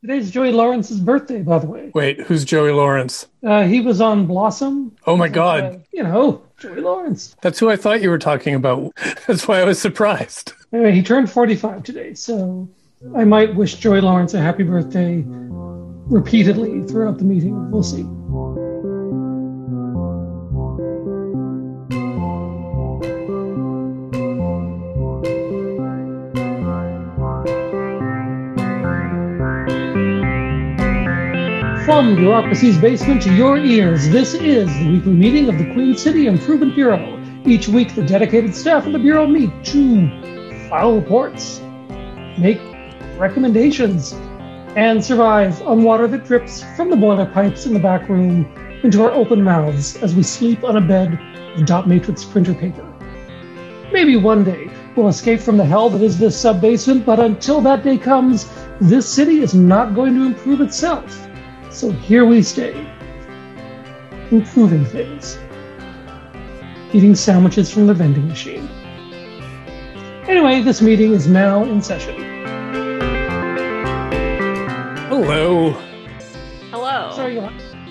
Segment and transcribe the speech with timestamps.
[0.00, 1.90] Today's Joey Lawrence's birthday, by the way.
[1.94, 3.26] Wait, who's Joey Lawrence?
[3.44, 4.96] Uh, he was on Blossom.
[5.06, 5.62] Oh my God.
[5.62, 7.36] Uh, you know, Joey Lawrence.
[7.42, 8.94] That's who I thought you were talking about.
[9.26, 10.54] That's why I was surprised.
[10.72, 12.66] Anyway, he turned 45 today, so
[13.14, 17.70] I might wish Joey Lawrence a happy birthday repeatedly throughout the meeting.
[17.70, 18.06] We'll see.
[32.00, 36.28] From bureaucracy's basement to your ears, this is the weekly meeting of the Queen City
[36.28, 37.22] Improvement Bureau.
[37.44, 40.08] Each week, the dedicated staff of the Bureau meet to
[40.70, 41.60] file reports,
[42.38, 42.58] make
[43.18, 44.14] recommendations,
[44.76, 48.50] and survive on water that drips from the boiler pipes in the back room
[48.82, 51.20] into our open mouths as we sleep on a bed
[51.54, 52.86] of dot matrix printer paper.
[53.92, 57.60] Maybe one day we'll escape from the hell that is this sub basement, but until
[57.60, 61.26] that day comes, this city is not going to improve itself.
[61.70, 62.74] So here we stay,
[64.30, 65.38] improving things,
[66.92, 68.68] eating sandwiches from the vending machine.
[70.28, 72.14] Anyway, this meeting is now in session.
[75.08, 75.70] Hello.
[76.70, 77.12] Hello.
[77.14, 77.48] Sorry, you-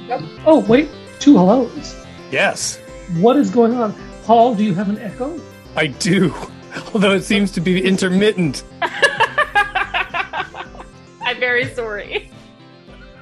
[0.07, 0.21] yep.
[0.45, 1.95] Oh, wait, two hellos.
[2.31, 2.79] Yes,
[3.19, 3.95] What is going on?
[4.25, 5.41] Paul, do you have an echo?
[5.75, 6.31] I do.
[6.93, 8.63] Although it seems to be intermittent.
[11.21, 12.29] I'm very sorry.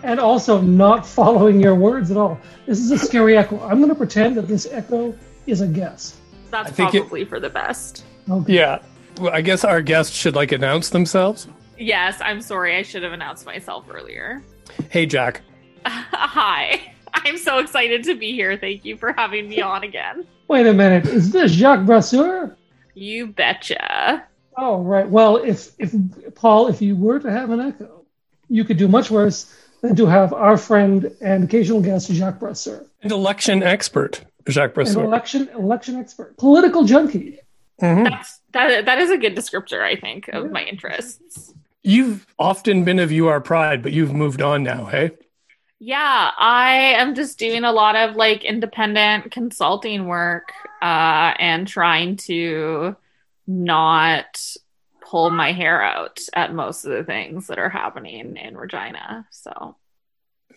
[0.04, 2.40] And also not following your words at all.
[2.66, 3.60] This is a scary echo.
[3.62, 5.16] I'm going to pretend that this echo
[5.48, 6.20] is a guess.
[6.52, 8.06] That's I think it- probably for the best.
[8.30, 8.54] Okay.
[8.54, 8.80] Yeah.
[9.20, 11.48] Well, I guess our guests should like announce themselves.
[11.78, 12.76] Yes, I'm sorry.
[12.76, 14.44] I should have announced myself earlier.
[14.90, 15.42] Hey, Jack.
[15.86, 16.94] Hi.
[17.14, 18.58] I'm so excited to be here.
[18.58, 20.26] Thank you for having me on again.
[20.48, 21.06] Wait a minute.
[21.08, 22.56] Is this Jacques Brasseur?
[22.94, 24.24] You betcha.
[24.58, 25.08] Oh, right.
[25.08, 25.94] Well, if, if
[26.36, 28.06] Paul, if you were to have an echo,
[28.50, 32.86] you could do much worse than to have our friend and occasional guest Jacques Brasseur,
[33.04, 35.04] And election expert, Jacques an Brasseur.
[35.04, 37.40] election election expert, political junkie.
[37.82, 38.06] Mhm.
[38.10, 38.86] That's that.
[38.86, 41.54] That is a good descriptor, I think, of my interests.
[41.84, 45.12] You've often been of UR Pride, but you've moved on now, hey?
[45.80, 50.52] Yeah, I am just doing a lot of like independent consulting work
[50.82, 52.96] uh, and trying to
[53.46, 54.26] not
[55.10, 59.26] pull my hair out at most of the things that are happening in Regina.
[59.32, 59.78] So,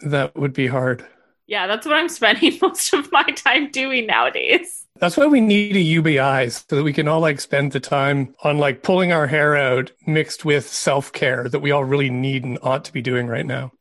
[0.02, 1.06] That would be hard.
[1.46, 4.86] yeah, that's what I'm spending most of my time doing nowadays.
[4.98, 8.34] That's why we need a UBI so that we can all like spend the time
[8.44, 12.44] on like pulling our hair out mixed with self care that we all really need
[12.44, 13.72] and ought to be doing right now.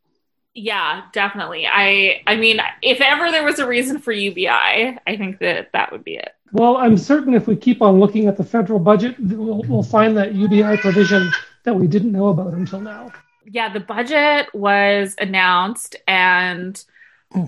[0.53, 1.67] Yeah, definitely.
[1.67, 5.91] I I mean, if ever there was a reason for UBI, I think that that
[5.91, 6.29] would be it.
[6.51, 10.17] Well, I'm certain if we keep on looking at the federal budget, we'll, we'll find
[10.17, 11.31] that UBI provision
[11.63, 13.11] that we didn't know about until now.
[13.45, 16.83] yeah, the budget was announced and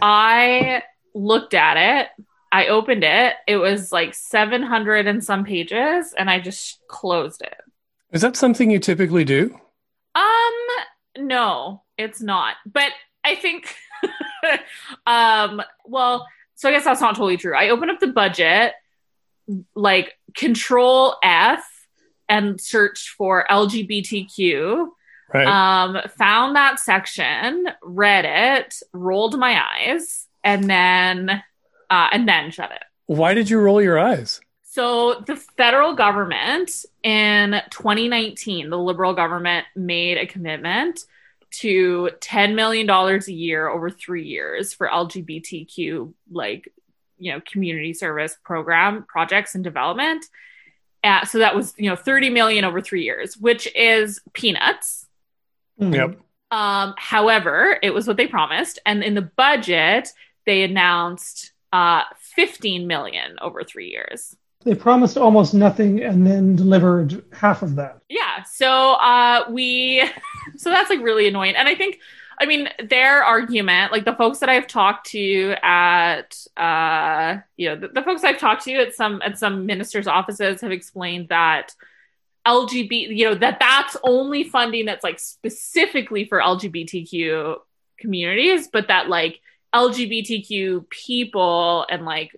[0.02, 0.84] I
[1.16, 2.08] looked at it.
[2.52, 3.36] I opened it.
[3.48, 7.58] It was like 700 and some pages and I just closed it.
[8.12, 9.58] Is that something you typically do?
[10.16, 10.54] Um
[11.18, 12.56] no, it's not.
[12.66, 12.92] But
[13.24, 13.74] I think
[15.08, 17.56] um well, so I guess that's not totally true.
[17.56, 18.74] I opened up the budget
[19.76, 21.64] like control F
[22.30, 24.88] and searched for LGBTQ
[25.34, 25.48] Right.
[25.48, 31.30] um found that section read it rolled my eyes and then
[31.90, 34.42] uh and then shut it Why did you roll your eyes?
[34.64, 36.70] so the federal government
[37.04, 41.00] in 2019 the liberal government made a commitment
[41.52, 46.74] to 10 million dollars a year over 3 years for lgbtq like
[47.22, 50.26] you know community service program projects and development
[51.04, 55.08] uh, so that was you know 30 million over 3 years which is peanuts
[55.90, 56.20] Yep.
[56.52, 60.10] um, however, it was what they promised, and in the budget,
[60.46, 62.04] they announced uh,
[62.36, 64.36] 15 million over three years.
[64.64, 68.02] They promised almost nothing and then delivered half of that.
[68.10, 70.08] Yeah, so uh, we,
[70.58, 72.00] so that's like really annoying, and I think,
[72.42, 77.76] I mean, their argument, like the folks that I've talked to at, uh, you know,
[77.76, 81.76] the, the folks I've talked to at some at some ministers' offices have explained that
[82.48, 87.58] LGBT, you know, that that's only funding that's like specifically for LGBTQ
[88.00, 89.40] communities, but that like
[89.76, 92.36] LGBTQ people and like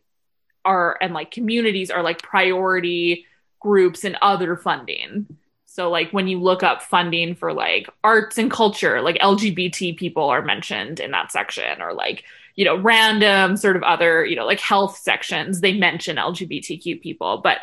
[0.65, 3.25] are and like communities are like priority
[3.61, 5.37] groups and other funding.
[5.73, 10.25] So like when you look up funding for like arts and culture, like LGBT people
[10.25, 14.45] are mentioned in that section or like you know random sort of other you know
[14.45, 17.57] like health sections they mention LGBTQ people, but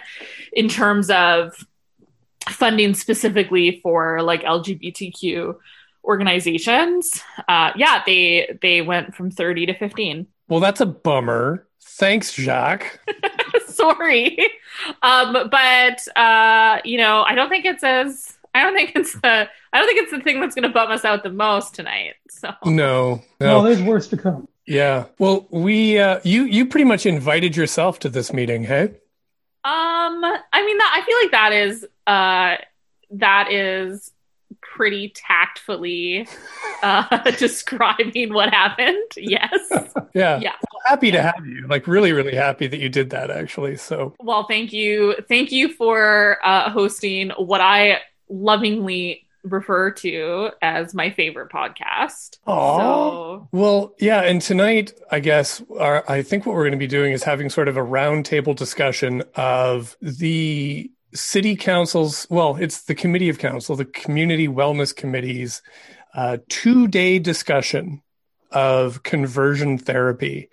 [0.52, 1.64] in terms of
[2.48, 5.54] funding specifically for like LGBTQ
[6.02, 7.22] organizations.
[7.46, 10.26] Uh, yeah, they they went from 30 to 15.
[10.48, 11.64] Well, that's a bummer.
[11.82, 12.98] Thanks, Jacques.
[13.66, 14.38] Sorry.
[15.02, 19.48] Um, but uh, you know, I don't think it's as I don't think it's the
[19.72, 22.14] I don't think it's the thing that's going to bum us out the most tonight.
[22.28, 23.62] So No, No, no.
[23.62, 24.48] there's worse to come.
[24.66, 25.06] Yeah.
[25.18, 28.84] Well, we uh, you you pretty much invited yourself to this meeting, hey?
[29.62, 32.56] Um, I mean that I feel like that is uh
[33.18, 34.10] that is
[34.62, 36.26] pretty tactfully
[36.82, 39.10] uh describing what happened.
[39.16, 39.50] Yes.
[40.12, 40.40] Yeah.
[40.40, 40.54] Yeah.
[40.90, 41.69] Happy to have you.
[41.69, 43.76] Like really, really happy that you did that actually.
[43.76, 45.14] So Well, thank you.
[45.28, 52.38] Thank you for uh hosting what I lovingly refer to as my favorite podcast.
[52.46, 56.78] Oh, So Well, yeah, and tonight, I guess, our, I think what we're going to
[56.78, 62.82] be doing is having sort of a roundtable discussion of the city council's, well, it's
[62.82, 65.62] the committee of council, the community wellness committee's
[66.14, 68.02] uh, two day discussion
[68.50, 70.50] of conversion therapy.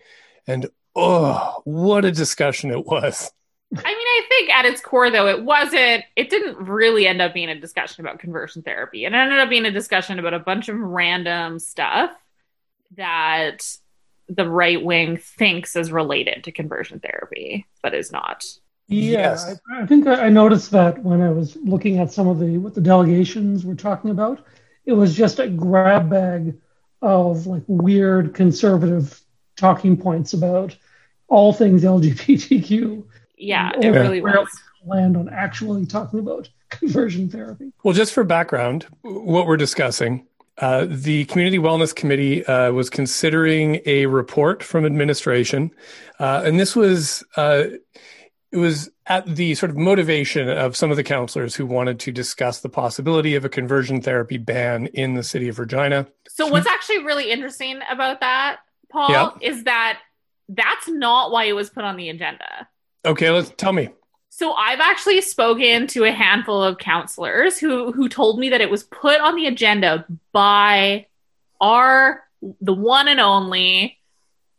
[0.47, 3.31] And oh, what a discussion it was.
[3.75, 7.33] I mean, I think at its core, though, it wasn't, it didn't really end up
[7.33, 9.03] being a discussion about conversion therapy.
[9.03, 12.11] It ended up being a discussion about a bunch of random stuff
[12.95, 13.67] that
[14.29, 18.45] the right wing thinks is related to conversion therapy, but is not.
[18.87, 19.37] Yeah,
[19.69, 22.57] I, I think I I noticed that when I was looking at some of the
[22.57, 24.45] what the delegations were talking about.
[24.85, 26.55] It was just a grab bag
[27.01, 29.21] of like weird conservative
[29.57, 30.75] talking points about
[31.27, 33.03] all things LGBTQ.
[33.37, 34.61] Yeah, it really rarely was.
[34.85, 37.73] Land on actually talking about conversion therapy.
[37.83, 40.25] Well, just for background, what we're discussing,
[40.59, 45.71] uh, the Community Wellness Committee uh, was considering a report from administration,
[46.19, 47.65] uh, and this was uh,
[48.51, 52.11] it was at the sort of motivation of some of the counselors who wanted to
[52.11, 56.07] discuss the possibility of a conversion therapy ban in the city of Regina.
[56.27, 58.59] So, what's actually really interesting about that,
[58.91, 59.29] Paul, Yeah.
[59.41, 59.99] is that
[60.49, 62.67] that's not why it was put on the agenda.
[63.05, 63.89] Okay, let's tell me.
[64.29, 68.69] So I've actually spoken to a handful of counselors who who told me that it
[68.69, 71.07] was put on the agenda by
[71.59, 72.23] our
[72.61, 73.97] the one and only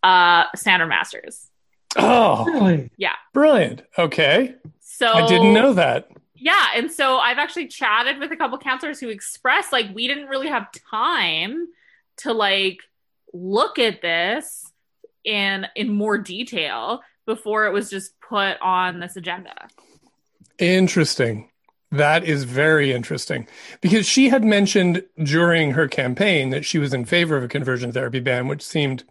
[0.03, 1.49] uh Sandra Masters.
[1.97, 2.91] Oh, Really?
[2.97, 3.15] Yeah.
[3.33, 3.83] Brilliant.
[3.97, 6.11] Okay, So I didn't know that.
[6.35, 10.27] Yeah, and so I've actually chatted with a couple counselors who expressed like we didn't
[10.29, 11.67] really have time
[12.19, 12.79] to like
[13.43, 14.73] look at this
[15.25, 19.69] in in more detail before it was just put on this agenda.
[20.59, 21.51] Interesting.
[21.91, 23.47] That is very interesting
[23.81, 27.93] because she had mentioned during her campaign that she was in favor of a conversion
[27.93, 29.05] therapy ban, which seemed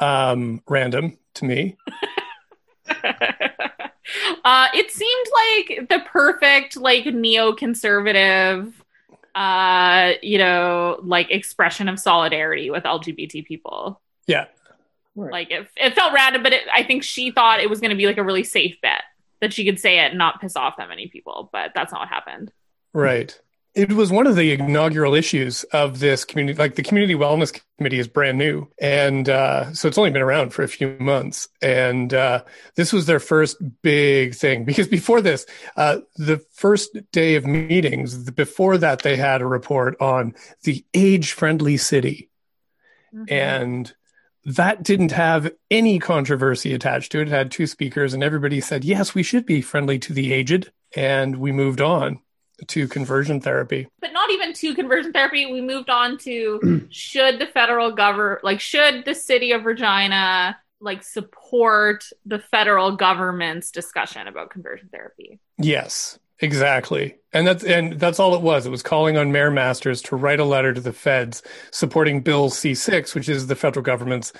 [0.00, 1.76] um, random to me.
[4.44, 5.26] uh, it seemed
[5.78, 8.72] like the perfect like neoconservative
[9.34, 14.46] uh you know like expression of solidarity with lgbt people Yeah.
[15.16, 15.32] Right.
[15.32, 17.96] like it, it felt random but it, i think she thought it was going to
[17.96, 19.02] be like a really safe bet
[19.40, 22.00] that she could say it and not piss off that many people but that's not
[22.02, 22.52] what happened
[22.92, 23.36] Right.
[23.74, 26.56] It was one of the inaugural issues of this community.
[26.56, 28.68] Like the Community Wellness Committee is brand new.
[28.80, 31.48] And uh, so it's only been around for a few months.
[31.60, 32.44] And uh,
[32.76, 35.44] this was their first big thing because before this,
[35.76, 41.32] uh, the first day of meetings, before that, they had a report on the age
[41.32, 42.30] friendly city.
[43.28, 43.92] and
[44.44, 47.28] that didn't have any controversy attached to it.
[47.28, 50.70] It had two speakers, and everybody said, yes, we should be friendly to the aged.
[50.96, 52.20] And we moved on
[52.68, 53.88] to conversion therapy.
[54.00, 58.60] but not even to conversion therapy we moved on to should the federal government like
[58.60, 66.18] should the city of regina like support the federal government's discussion about conversion therapy Yes,
[66.40, 67.16] exactly.
[67.32, 68.66] And that's and that's all it was.
[68.66, 72.50] It was calling on Mayor Masters to write a letter to the feds supporting Bill
[72.50, 74.32] C6, which is the federal government's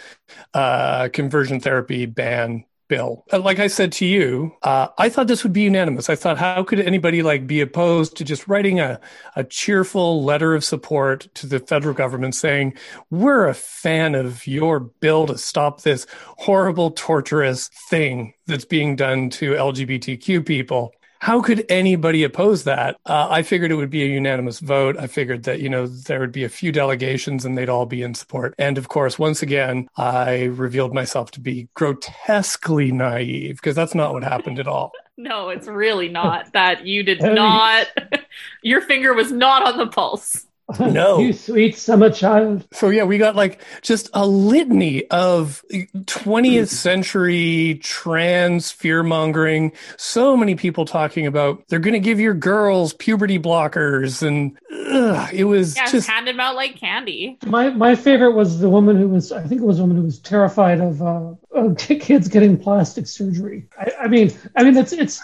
[0.55, 3.25] uh, conversion therapy ban bill.
[3.33, 6.11] Uh, Like I said to you, uh, I thought this would be unanimous.
[6.11, 9.01] I thought, how could anybody like be opposed to just writing a,
[9.37, 12.75] a cheerful letter of support to the federal government saying,
[13.11, 16.07] we're a fan of your bill to stop this
[16.39, 20.93] horrible, torturous thing that's being done to LGBTQ people.
[21.21, 22.97] How could anybody oppose that?
[23.07, 24.97] Uh, I figured it would be a unanimous vote.
[24.99, 28.03] I figured that, you know, there would be a few delegations and they'd all be
[28.03, 28.55] in support.
[28.59, 34.13] And of course, once again, I revealed myself to be grotesquely naive because that's not
[34.13, 34.93] what happened at all.
[35.17, 37.87] no it's really not that you did not
[38.63, 40.47] your finger was not on the pulse
[40.81, 41.19] No.
[41.19, 42.67] you sweet summer child.
[42.73, 49.73] So yeah, we got like just a litany of 20th century trans fear mongering.
[49.99, 54.57] So many people talking about they're going to give your girls puberty blockers, and
[54.91, 57.39] ugh, it was Yeah, just handed out like candy.
[57.45, 60.05] My my favorite was the woman who was I think it was a woman who
[60.05, 63.67] was terrified of, uh, of kids getting plastic surgery.
[63.79, 65.21] I, I mean I mean it's it's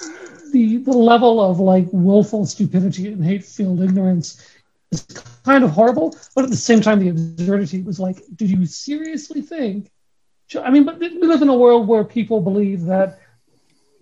[0.53, 4.45] the the level of like willful stupidity and hate-filled ignorance
[4.93, 5.03] is
[5.45, 9.43] kind of horrible, but at the same time the absurdity was like, did you seriously
[9.43, 9.91] think?
[10.61, 13.21] I mean, but we live in a world where people believe that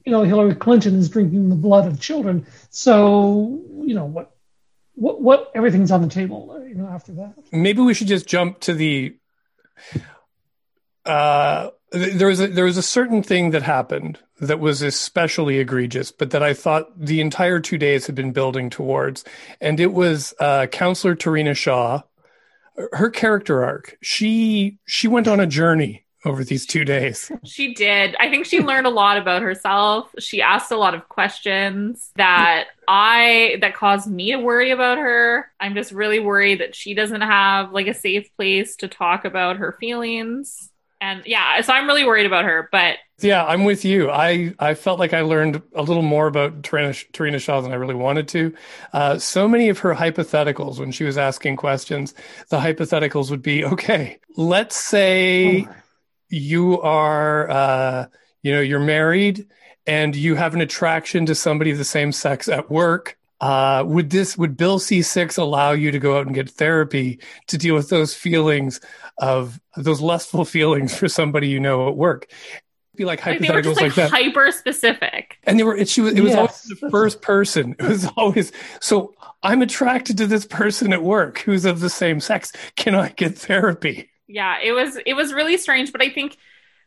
[0.07, 4.35] you know Hillary Clinton is drinking the blood of children, so you know what
[4.99, 8.59] what what everything's on the table you know after that maybe we should just jump
[8.59, 9.17] to the
[11.05, 16.13] uh there was a there was a certain thing that happened that was especially egregious
[16.13, 19.25] but that i thought the entire two days had been building towards
[19.61, 22.03] and it was uh counselor terina shaw
[22.93, 28.17] her character arc she she went on a journey over these two days She did.
[28.19, 30.11] I think she learned a lot about herself.
[30.19, 35.51] She asked a lot of questions that I that caused me to worry about her.
[35.61, 39.59] I'm just really worried that she doesn't have like a safe place to talk about
[39.59, 40.71] her feelings.
[41.01, 44.75] And yeah, so I'm really worried about her, but yeah i'm with you i i
[44.75, 48.55] felt like i learned a little more about terina, shaw than i really wanted to
[48.93, 52.15] uh, so many of her hypotheticals when she was asking questions
[52.51, 55.75] the hypotheticals would be okay let's say Oh.
[56.29, 58.07] you are uh,
[58.43, 59.47] you know you're married
[59.87, 64.11] and you have an attraction to somebody of the same sex at work uh, would
[64.11, 67.89] this would bill c6 allow you to go out and get therapy to deal with
[67.89, 68.81] those feelings
[69.19, 72.27] of those lustful feelings for somebody you know at work
[72.97, 75.39] be like like they were just like, like, that hyper specific.
[75.45, 76.39] and they were it, she was it was Yes.
[76.39, 79.15] always the first person it was always so
[79.45, 83.39] i'm attracted to this person at work who's of the same sex can i get
[83.39, 86.37] therapy yeah it was it was really strange but i think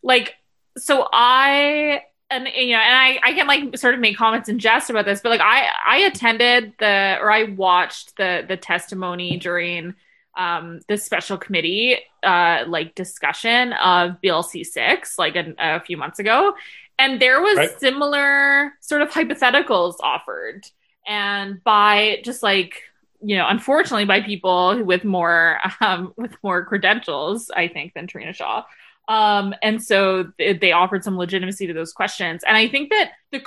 [0.03, 0.33] like
[0.77, 4.59] so i and you know and i i can like sort of make comments in
[4.59, 9.37] jest about this but like i i attended the or i watched the the testimony
[9.37, 9.93] during
[10.37, 15.97] um the special committee uh like discussion of bill c 6 like a, a few
[15.97, 16.53] months ago.
[16.99, 17.79] And there was Right.
[17.79, 20.61] similar sort of hypotheticals offered.
[21.07, 22.83] And by just like
[23.23, 28.33] you know unfortunately by people with more um with more credentials i think than trina
[28.33, 28.63] shaw
[29.11, 32.43] um and so th- they offered some legitimacy to those questions.
[32.47, 33.41] And i think that the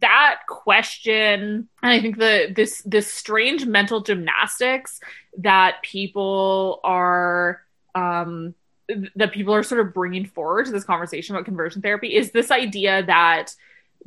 [0.00, 4.98] that question and i think the this this strange mental gymnastics
[5.38, 7.60] that people are
[7.94, 8.54] um
[8.88, 12.30] th- that people are sort of bringing forward to this conversation about conversion therapy is
[12.30, 13.54] this idea that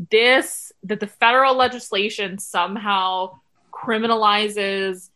[0.10, 3.40] this that the federal legislation somehow
[3.72, 5.10] criminalizes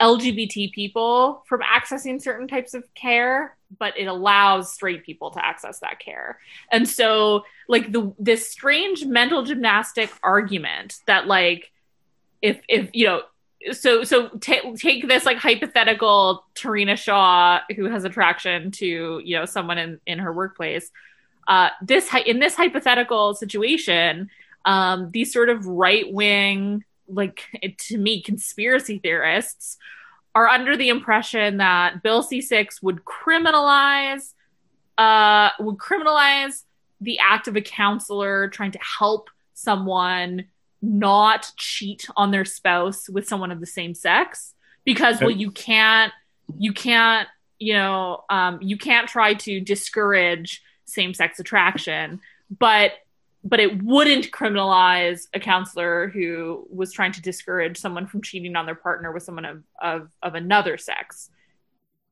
[0.00, 5.80] LGBT people from accessing certain types of care, but it allows straight people to access
[5.80, 6.38] that care.
[6.72, 11.70] And so, like the this strange mental gymnastic argument that like
[12.42, 13.22] if if you know
[13.72, 19.44] so so ta take this like hypothetical Terina Shaw who has attraction to you know
[19.44, 20.90] someone in in her workplace
[21.46, 24.30] uh this in this hypothetical situation
[24.64, 27.42] um these sort of right wing like
[27.78, 29.76] to me conspiracy theorists
[30.34, 34.32] are under the impression that bill c6 would criminalize
[34.98, 36.62] uh would criminalize
[37.00, 40.44] the act of a counselor trying to help someone
[40.82, 44.54] not cheat on their spouse with someone of the same sex.
[44.84, 46.12] Because well you can't
[46.58, 52.20] you can't you know um, you can't try to discourage same-sex attraction.
[52.58, 52.92] But
[53.42, 58.66] but it wouldn't criminalize a counselor who was trying to discourage someone from cheating on
[58.66, 61.30] their partner with someone of of, of another sex.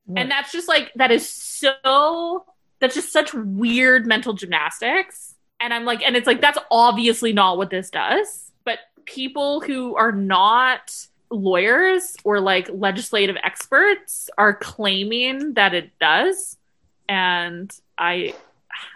[0.07, 0.23] Right.
[0.23, 2.47] and that's just like that is so
[2.81, 5.35] that's just such weird mental gymnastics.
[5.61, 8.51] And i'm like and it's like that's obviously not what this does.
[8.65, 10.95] But people who are not
[11.31, 16.57] lawyers or like legislative experts are claiming that it does.
[17.07, 18.35] And i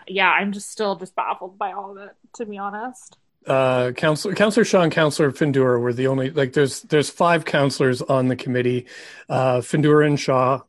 [0.07, 3.17] yeah i'm just still just baffled by all of it to be honest.
[3.47, 8.01] Uh counselor counselor shaw and counselor findura were the only like there's there's five counselors
[8.01, 8.87] on the committee.
[9.29, 10.61] Uh findura and shaw.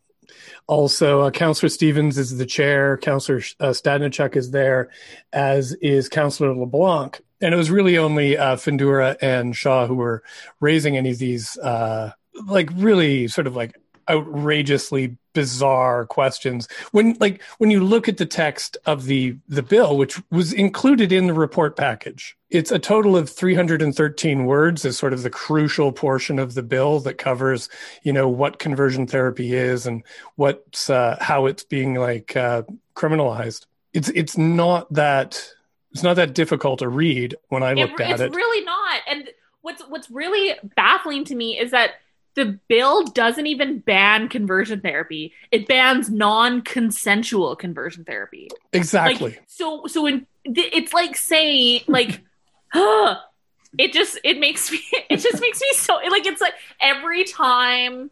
[0.66, 2.98] Also uh, counselor stevens is the chair.
[2.98, 4.90] Counselor uh, stadnichuk is there
[5.32, 7.22] as is counselor leblanc.
[7.42, 10.24] And it was really only uh findura and shaw who were
[10.60, 12.12] raising any of these uh
[12.46, 13.76] like really sort of like
[14.10, 16.68] outrageously bizarre questions.
[16.92, 21.12] When like when you look at the text of the the bill which was included
[21.12, 25.92] in the report package it's a total of 313 words is sort of the crucial
[25.92, 27.68] portion of the bill that covers
[28.04, 30.04] you know what conversion therapy is and
[30.36, 32.62] what's uh, how it's being like uh,
[32.96, 33.66] criminalized.
[33.92, 35.50] It's it's not that
[35.92, 38.26] it's not that difficult to read when i looked it, at it's it.
[38.28, 39.02] It's really not.
[39.10, 39.30] And
[39.62, 41.96] what's what's really baffling to me is that
[42.36, 45.34] the bill doesn't even ban conversion therapy.
[45.52, 48.50] It bans non-consensual conversion therapy.
[48.72, 52.22] exactly Like so so in it's like saying like
[52.74, 58.12] it just it makes me it just makes me so like it's like every time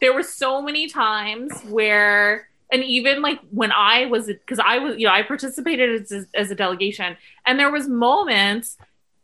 [0.00, 4.96] there were so many times where and even like when I was because I was
[4.96, 8.76] you know I participated as, as a delegation and there was moments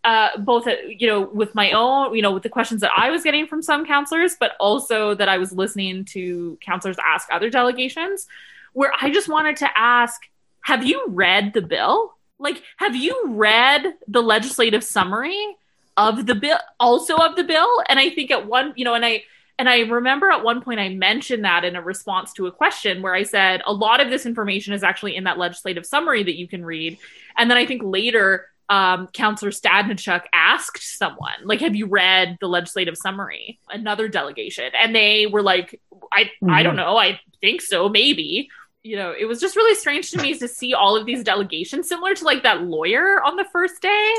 [0.07, 3.25] uh, both you know with my own you know with the questions that I was
[3.25, 8.29] getting from some counselors but also that I was listening to counselors ask other delegations
[8.73, 10.23] where I just wanted to ask
[10.61, 15.57] have you read the bill like have you read the legislative summary
[15.97, 19.05] of the bill also of the bill and I think at one you know and
[19.05, 19.25] I
[19.59, 23.03] and I remember at one point I mentioned that in a response to a question
[23.03, 26.37] where I said a lot of this information is actually in that legislative summary that
[26.37, 26.99] you can read.
[27.39, 32.49] And then I think later, um, Counselor Stadnichuk asked someone, like, have you read the
[32.49, 33.59] legislative summary?
[33.71, 34.71] Another delegation.
[34.81, 35.81] And they were like,
[36.13, 36.51] I, Mm-hmm.
[36.51, 36.97] I don't know.
[36.97, 38.49] I think so, maybe.
[38.83, 41.89] You know, it was just really strange to me to see all of these delegations,
[41.89, 44.15] similar to like that lawyer on the first day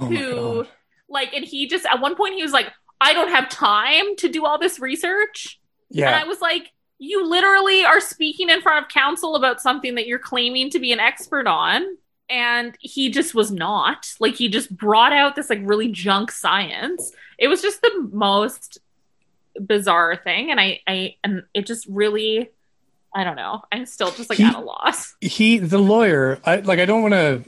[0.00, 0.66] oh who
[1.08, 2.68] like and he just at one point he was like
[3.00, 6.06] i don't have time to do all this research Yeah.
[6.06, 10.06] and i was like you literally are speaking in front of council about something that
[10.06, 11.82] you're claiming to be an expert on
[12.30, 14.06] and he just was not.
[14.20, 17.12] Like he just brought out this like really junk science.
[17.38, 18.78] It was just the most
[19.60, 22.48] bizarre thing and i i and it just really
[23.14, 23.60] i don't know.
[23.72, 25.14] I'm still just like He- at a loss.
[25.20, 27.42] he the lawyer i like i don't want to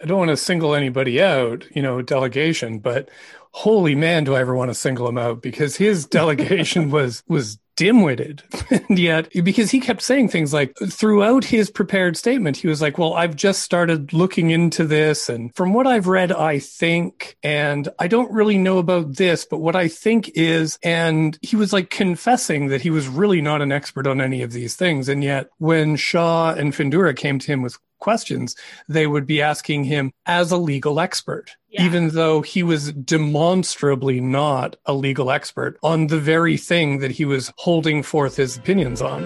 [0.00, 3.08] i don't want to single anybody out you know delegation but
[3.52, 7.58] holy man do i ever want to single him out because his delegation was was
[7.76, 8.42] dim-witted.
[8.88, 12.98] And yet because he kept saying things like throughout his prepared statement he was like
[12.98, 17.88] well i've just started looking into this and from what i've read i think and
[17.98, 21.90] i don't really know about this but what i think is and he was like
[21.90, 25.08] confessing that he was really not an expert on any of these things.
[25.08, 28.54] And yet when shaw and findura came to him with questions
[28.88, 31.84] they would be asking him as a legal expert Yeah.
[31.86, 37.24] even though he was demonstrably not a legal expert on the very thing that he
[37.24, 39.20] was holding forth his opinions on.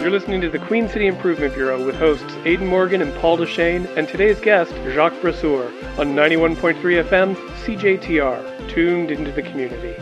[0.00, 3.86] You're listening to the Queen City Improvement Bureau with hosts Aidan Morgan and Paul Dechene,
[3.96, 5.64] and today's guest, Jacques Brasseur,
[5.98, 6.76] on 91.3
[7.10, 9.94] FM, CJTR, tuned into the community.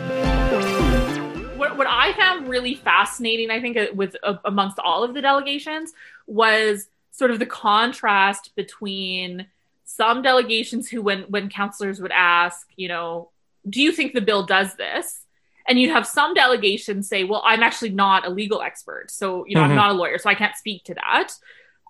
[1.57, 5.23] what, what I found really fascinating, I think, uh, with uh, amongst all of the
[5.23, 5.92] delegations
[6.27, 9.46] was sort of the contrast between
[9.85, 13.31] some delegations who, when when counselors would ask, you know,
[13.68, 15.20] do you think the bill does this?
[15.68, 19.55] And you'd have some delegations say, well, I'm actually not a legal expert, so you
[19.55, 19.70] know, Mhm.
[19.70, 21.29] I'm not a lawyer, so I can't speak to that.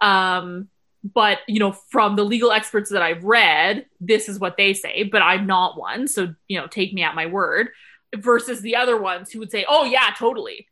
[0.06, 0.68] Um,
[1.02, 5.04] but you know, from the legal experts that I've read, this is what they say,
[5.04, 7.70] but I'm not one, so you know, take me at my word
[8.14, 10.68] versus the other ones who would say, "Oh yeah, totally."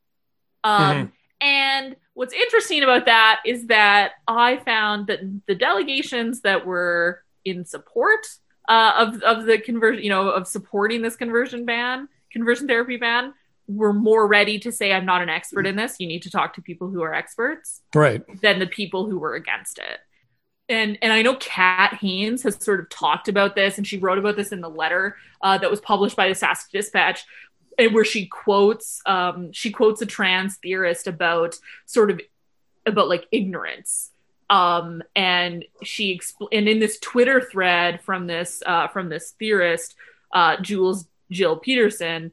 [0.62, 7.22] Um, And what's interesting about that is that I found that the delegations that were
[7.46, 8.26] in support
[8.68, 13.32] uh, of of the conversion, you know, of supporting this conversion ban, conversion therapy ban,
[13.68, 15.96] were more ready to say, "I'm not an expert in this.
[15.98, 18.22] You need to talk to people who are experts." Right.
[18.42, 20.00] than the people who were against it.
[20.68, 24.18] And and I know Kat Haynes has sort of talked about this, and she wrote
[24.18, 27.24] about this in the letter uh, that was published by the Sask Dispatch,
[27.78, 32.20] where she quotes um, she quotes a trans theorist about sort of
[32.86, 34.10] about like ignorance.
[34.48, 39.94] Um, and she expl- and in this Twitter thread from this uh, from this theorist,
[40.34, 42.32] uh, Jules Gill-Peterson,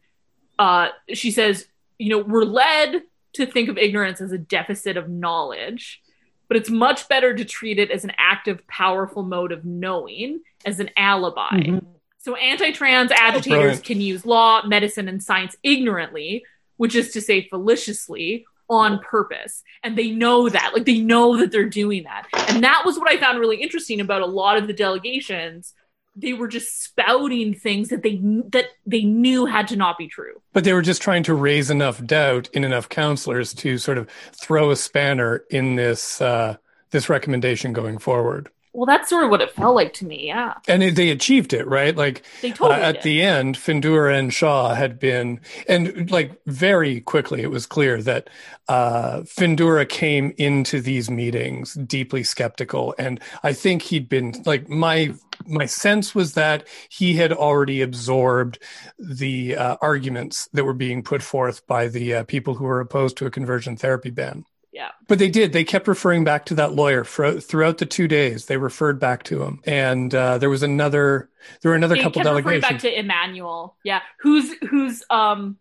[0.58, 1.68] uh, she says,
[2.00, 6.02] you know, we're led to think of ignorance as a deficit of knowledge,
[6.48, 10.80] but it's much better to treat it as an active, powerful mode of knowing, as
[10.80, 11.52] an alibi.
[11.52, 11.86] Mhm.
[12.28, 13.84] So anti trans agitators brilliant.
[13.86, 16.44] can use law, medicine, and science ignorantly,
[16.76, 19.64] which is to say felicitously, on purpose.
[19.82, 20.72] And they know that.
[20.74, 22.28] Like they know that they're doing that.
[22.50, 25.74] And that was what I found really interesting about a lot of the delegations.
[26.18, 28.18] They were just spouting things that they
[28.50, 30.42] that they knew had to not be true.
[30.52, 34.10] But they were just trying to raise enough doubt in enough counselors to sort of
[34.34, 36.58] throw a spanner in this uh,
[36.92, 38.50] this recommendation going forward.
[38.78, 40.28] Well, that's sort of what it felt like to me.
[40.28, 40.54] Yeah.
[40.68, 41.96] And they achieved it, right?
[41.96, 43.02] Like They totally uh, at did.
[43.02, 48.30] the end, Findura and Shaw had been, and like very quickly, it was clear that
[48.68, 55.16] uh, Findura came into these meetings deeply skeptical, and I think he'd been like my
[55.48, 58.60] my sense was that he had already absorbed
[59.00, 63.18] the uh, arguments that were being put forth by the uh, people who were opposed
[63.18, 64.46] to a conversion therapy ban.
[64.72, 64.90] Yeah.
[65.08, 65.54] But they did.
[65.54, 68.46] They kept referring back to that lawyer for, throughout the two days.
[68.46, 71.30] They referred back to him, and uh, there was another.
[71.62, 72.84] There were another They couple kept referring delegations.
[72.84, 73.78] back to Emmanuel.
[73.84, 75.58] Yeah, whose whose um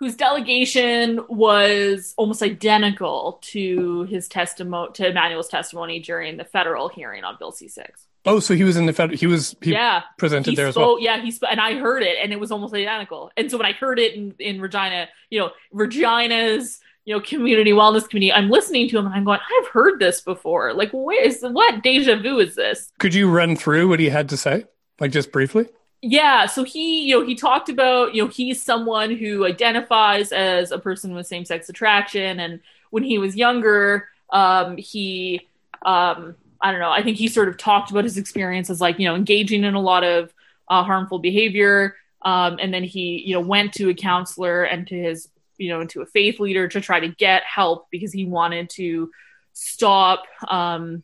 [0.00, 7.22] whose delegation was almost identical to his testimony to Emmanuel's testimony during the federal hearing
[7.24, 8.06] on Bill C six.
[8.26, 9.16] oh, so he was in the federal.
[9.16, 10.96] He was he Yeah, presented he there as spoke.
[10.96, 11.00] well.
[11.00, 13.30] Yeah, he spoke, and I heard it, and it was almost identical.
[13.36, 17.72] And so when I heard it in in Regina, you know, Regina's you know community
[17.72, 20.72] wellness community, I'm listening to him, and I'm going, I've heard this before.
[20.72, 22.90] Like, where is what deja vu is this?
[22.98, 24.64] Could you run through what he had to say,
[25.00, 25.68] like just briefly?
[26.06, 30.70] Yeah, so he, you know, he talked about, you know, he's someone who identifies as
[30.70, 35.48] a person with same-sex attraction, and when he was younger, um, he,
[35.86, 38.98] um, I don't know, I think he sort of talked about his experience as like,
[38.98, 40.32] you know, engaging in a lot of
[40.68, 44.94] uh, harmful behavior, um, and then he, you know, went to a counselor and to
[44.94, 48.70] his, you know, into a faith leader to try to get help because he wanted
[48.70, 49.10] to
[49.52, 50.24] stop.
[50.48, 51.02] Um,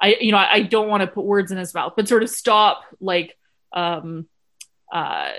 [0.00, 2.22] I, you know, I, I don't want to put words in his mouth, but sort
[2.22, 3.36] of stop like
[3.72, 4.26] um,
[4.92, 5.30] uh,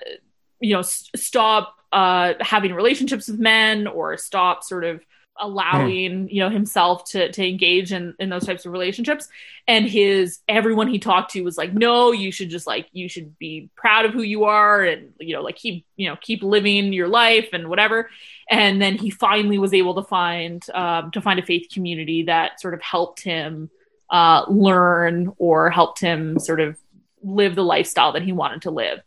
[0.59, 5.01] you know, s- stop uh, having relationships with men or stop sort of
[5.39, 9.27] allowing you know himself to to engage in in those types of relationships.
[9.67, 13.37] And his everyone he talked to was like no you should just like you should
[13.39, 16.93] be proud of who you are and you know like keep you know keep living
[16.93, 18.09] your life and whatever.
[18.49, 22.61] And then he finally was able to find um, to find a faith community that
[22.61, 23.69] sort of helped him
[24.09, 26.77] uh, learn or helped him sort of
[27.23, 28.99] live the lifestyle that he wanted to live.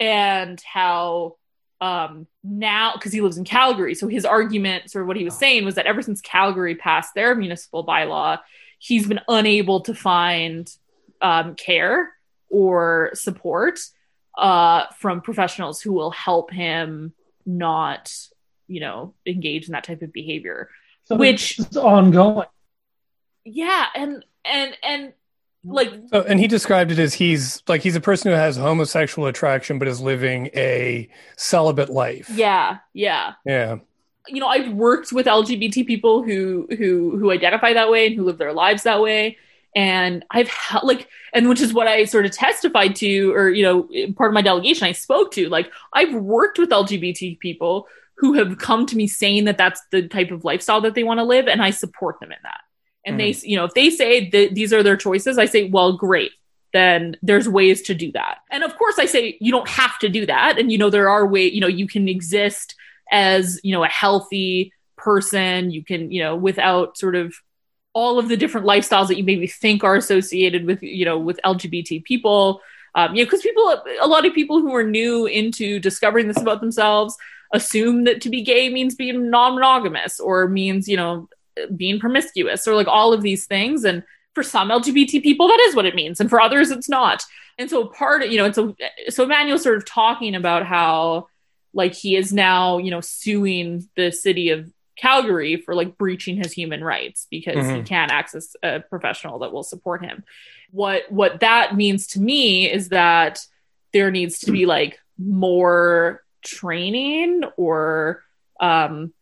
[0.00, 1.36] And how
[1.80, 5.36] um now because he lives in calgary so his argument sort of what he was
[5.38, 8.38] saying was that ever since calgary passed their municipal bylaw
[8.78, 10.70] he's been unable to find
[11.22, 12.12] um, care
[12.50, 13.78] or support
[14.38, 17.12] uh, from professionals who will help him
[17.46, 18.12] not
[18.68, 20.68] you know engage in that type of behavior
[21.04, 22.46] So Which- it's ongoing.
[23.44, 25.12] yeah and and and
[25.64, 29.28] like So, and he described it as he's like he's a person who has homosexual
[29.28, 32.30] attraction but is living a celibate life.
[32.30, 33.76] yeah yeah Yeah.
[34.28, 38.24] you know i've worked with lgbt people who who who identify that way and who
[38.24, 39.36] live their lives that way
[39.76, 43.62] and i've hel- like and which is what i sort of testified to or you
[43.62, 48.32] know part of my delegation i spoke to like i've worked with lgbt people who
[48.34, 51.24] have come to me saying that that's the type of lifestyle that they want to
[51.24, 52.60] live and i support them in that
[53.06, 55.96] and they you know if they say that these are their choices i say well
[55.96, 56.32] great.
[56.72, 58.38] Then there's ways to do that.
[58.50, 60.58] And of course i say you don't have to do that.
[60.58, 62.74] And you know there are ways you know you can exist
[63.10, 65.70] as you know a healthy person.
[65.70, 67.34] You can you know without sort of
[67.92, 71.40] all of the different lifestyles that you maybe think are associated with you know with
[71.44, 72.60] lgbt people.
[72.94, 76.40] Um, you know because people a lot of people who are new into discovering this
[76.40, 77.16] about themselves
[77.52, 81.28] assume that to be gay means being non-monogamous or means you know
[81.76, 83.84] being promiscuous or like all of these things.
[83.84, 84.02] And
[84.34, 86.20] for some lgbt people that is what it means.
[86.20, 87.22] And for others it's not.
[87.58, 88.74] And so part of you know and so
[89.08, 91.26] so emmanuel's sort of talking about how
[91.74, 96.52] like he is now you know suing the city of calgary for like breaching his
[96.52, 97.86] human rights because he Mhm.
[97.86, 100.24] can't access a professional that will support him.
[100.72, 103.40] What what that means to me is that
[103.92, 108.22] there needs to be like more training or
[108.60, 109.12] um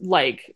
[0.00, 0.54] like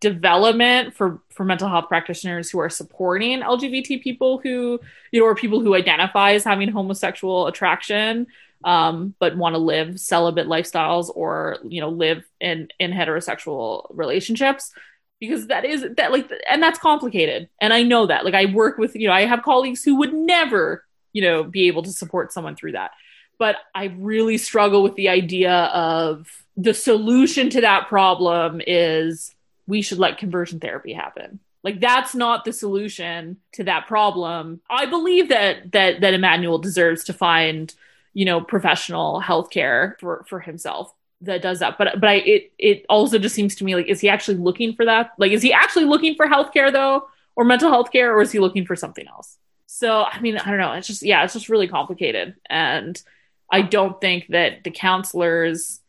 [0.00, 4.78] development for for mental health practitioners who are supporting lgbt people who
[5.10, 8.26] you know or people who identify as having homosexual attraction
[8.64, 14.72] um but want to live celibate lifestyles or you know live in in heterosexual relationships.
[15.20, 17.48] Because that is that like and that's complicated.
[17.60, 18.24] And i know that.
[18.24, 21.68] Like i work with you know i have colleagues who would never you know be
[21.68, 22.92] able to support someone through that.
[23.38, 29.34] But i really struggle with the idea of the solution to that problem is
[29.72, 31.40] we should let conversion therapy happen.
[31.64, 34.60] Like that's not the solution to that problem.
[34.68, 37.74] I believe that that that emmanuel deserves to find
[38.12, 41.78] you know professional health care for for himself that does that.
[41.78, 44.74] But but i it it also just seems to me like is he actually looking
[44.74, 45.12] for that?
[45.16, 48.40] Like is he actually looking for healthcare though or mental health care or is he
[48.40, 49.38] looking for something else?
[49.64, 50.72] So i mean i don't know.
[50.72, 52.34] It's just yeah it's just really complicated.
[52.50, 53.02] And
[53.50, 55.80] i don't think that the counselors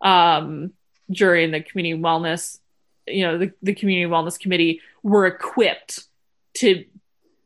[0.00, 0.74] um
[1.10, 2.58] during the community wellness
[3.06, 6.04] you know the, the community wellness committee were equipped
[6.54, 6.84] to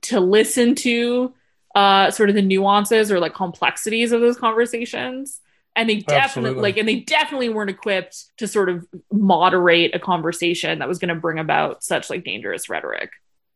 [0.02, 1.34] to listen to
[1.76, 5.40] uh, sort of the nuances or like complexities of those conversations.
[5.74, 6.62] And they definitely Absolutely.
[6.62, 11.10] like and they definitely weren't equipped to sort of moderate a conversation that was going
[11.10, 13.10] to bring about such like dangerous rhetoric.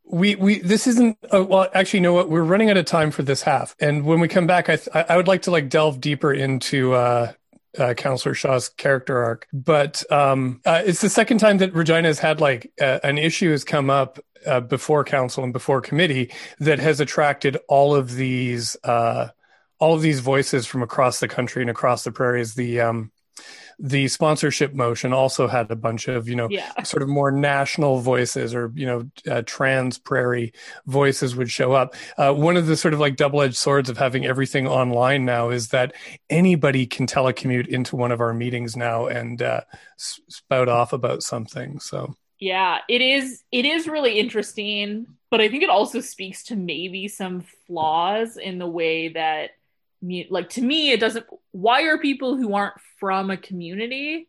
[0.05, 2.29] We we this isn't uh, well actually you know what?
[2.29, 3.75] We're running out of time for this half.
[3.81, 6.93] And when we come back i th- i would like to like delve deeper into
[6.93, 7.33] uh
[7.79, 12.19] uh, Counselor Shaw's character arc, but um, uh, it's the second time that Regina has
[12.19, 17.01] had like an issue has come up uh, before council and before committee that has
[17.01, 19.29] attracted all of these uh,
[19.79, 22.55] all of these voices from across the country and across the prairies.
[22.55, 23.13] The um,
[23.83, 26.71] the sponsorship motion also had a bunch of you know yeah.
[26.85, 30.53] sort of more national voices or you know uh, trans prairie
[30.87, 34.27] voices would show up uh, one of the sort of like double-edged swords of having
[34.27, 35.95] everything online now is that
[36.29, 39.63] anybody can telecommute into one of our meetings now and uh,
[39.97, 45.63] spout off about something so yeah it is it is really interesting but i think
[45.63, 49.53] it also speaks to maybe some flaws in the way that
[50.31, 54.29] like to me it doesn't why are people who aren't from a community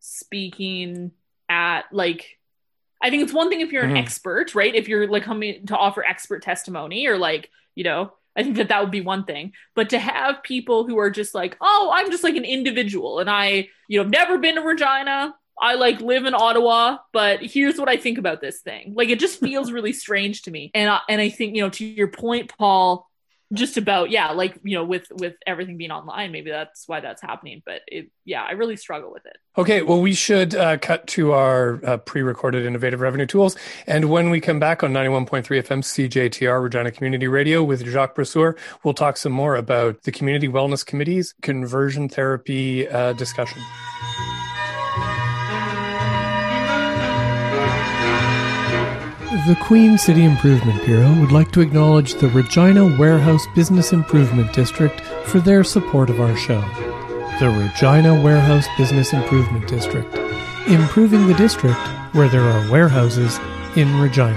[0.00, 1.12] speaking
[1.48, 2.38] at like
[3.02, 3.98] i think it's one thing if you're an mm-hmm.
[3.98, 8.42] expert right if you're like coming to offer expert testimony or like you know i
[8.42, 11.56] think that that would be one thing but to have people who are just like
[11.60, 15.74] oh i'm just like an individual and i you know never been to regina I
[15.74, 18.94] like live in Ottawa, but here's what I think about this thing.
[18.96, 20.70] Like it just feels really strange to me.
[20.74, 23.09] And I, and I think, you know, to your point, Paul,
[23.52, 27.20] just about yeah like you know with with everything being online maybe that's why that's
[27.20, 29.36] happening but it yeah i really struggle with it.
[29.58, 33.56] Okay well we should uh, cut to our uh, pre-recorded innovative revenue tools.
[33.86, 38.56] And when we come back on 91.3 fm cjtr regina community radio with jacques brasseur
[38.84, 43.60] we'll talk some more about the community wellness committee's conversion therapy uh, discussion
[49.30, 55.00] The Queen City Improvement Bureau would like to acknowledge the Regina Warehouse Business Improvement District
[55.26, 56.60] for their support of our show.
[57.38, 60.12] The Regina Warehouse Business Improvement District,
[60.66, 61.78] improving the district
[62.12, 63.38] where there are warehouses
[63.76, 64.36] in Regina.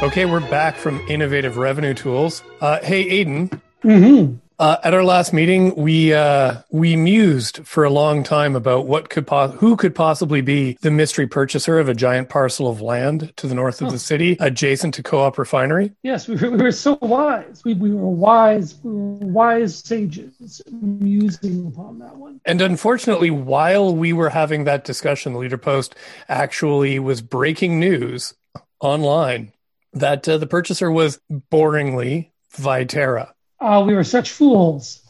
[0.00, 2.44] Okay, we're back from Innovative Revenue Tools.
[2.60, 3.48] Uh, hey, Aidan.
[3.82, 4.36] Mm-hmm.
[4.60, 9.08] Uh, at our last meeting, we uh, we mused for a long time about what
[9.08, 13.32] could po- who could possibly be the mystery purchaser of a giant parcel of land
[13.36, 15.92] to the north of the city, adjacent to Co-op Refinery.
[16.02, 17.62] Yes, we were, we were so wise.
[17.64, 18.74] We, we were wise.
[18.82, 22.40] We were wise sages musing upon that one.
[22.44, 25.94] And unfortunately, while we were having that discussion, the Leader Post
[26.28, 28.34] actually was breaking news
[28.80, 29.52] online
[29.92, 33.34] that uh, the purchaser was boringly Viterra.
[33.60, 35.02] Oh, we were such fools.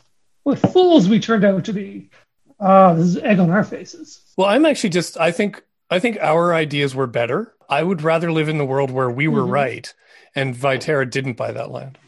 [0.42, 2.11] What fools we turned out to be.
[2.61, 4.22] Ah, this is egg on our faces.
[4.37, 7.54] Well, I'm actually just I think I think our ideas were better.
[7.68, 9.50] I would rather live in the world where we were mm-hmm.
[9.50, 9.94] right
[10.34, 11.98] and Viterra didn't buy that land.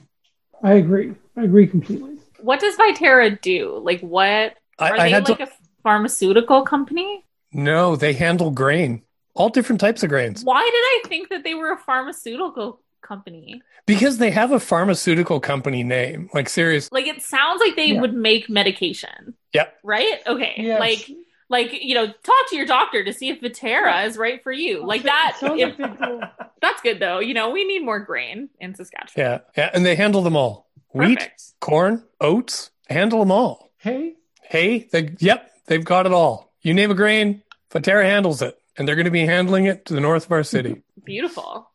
[0.62, 1.14] I agree.
[1.37, 2.18] I agree completely.
[2.40, 3.79] What does Viterra do?
[3.83, 5.44] Like what are I, they I like to...
[5.44, 5.48] a
[5.83, 7.24] pharmaceutical company?
[7.53, 9.03] No, they handle grain.
[9.35, 10.44] All different types of grains.
[10.44, 13.61] Why did I think that they were a pharmaceutical company?
[13.87, 16.31] Because they have a pharmaceutical company name.
[16.33, 16.90] Like serious.
[16.92, 18.01] Like it sounds like they yeah.
[18.01, 19.35] would make medication.
[19.53, 19.75] Yep.
[19.83, 20.20] Right?
[20.27, 20.55] Okay.
[20.59, 20.81] Yes.
[20.81, 21.11] Like
[21.49, 24.87] like you know, talk to your doctor to see if Viterra is right for you.
[24.87, 25.38] Like that.
[25.42, 25.77] If,
[26.62, 27.18] that's good though.
[27.18, 29.27] You know, we need more grain in Saskatchewan.
[29.27, 31.20] Yeah, yeah, and they handle them all: Perfect.
[31.20, 32.70] wheat, corn, oats.
[32.88, 33.70] Handle them all.
[33.79, 36.53] Hey, hey, they, yep, they've got it all.
[36.61, 39.94] You name a grain, Viterra handles it, and they're going to be handling it to
[39.94, 40.83] the north of our city.
[41.05, 41.69] Beautiful.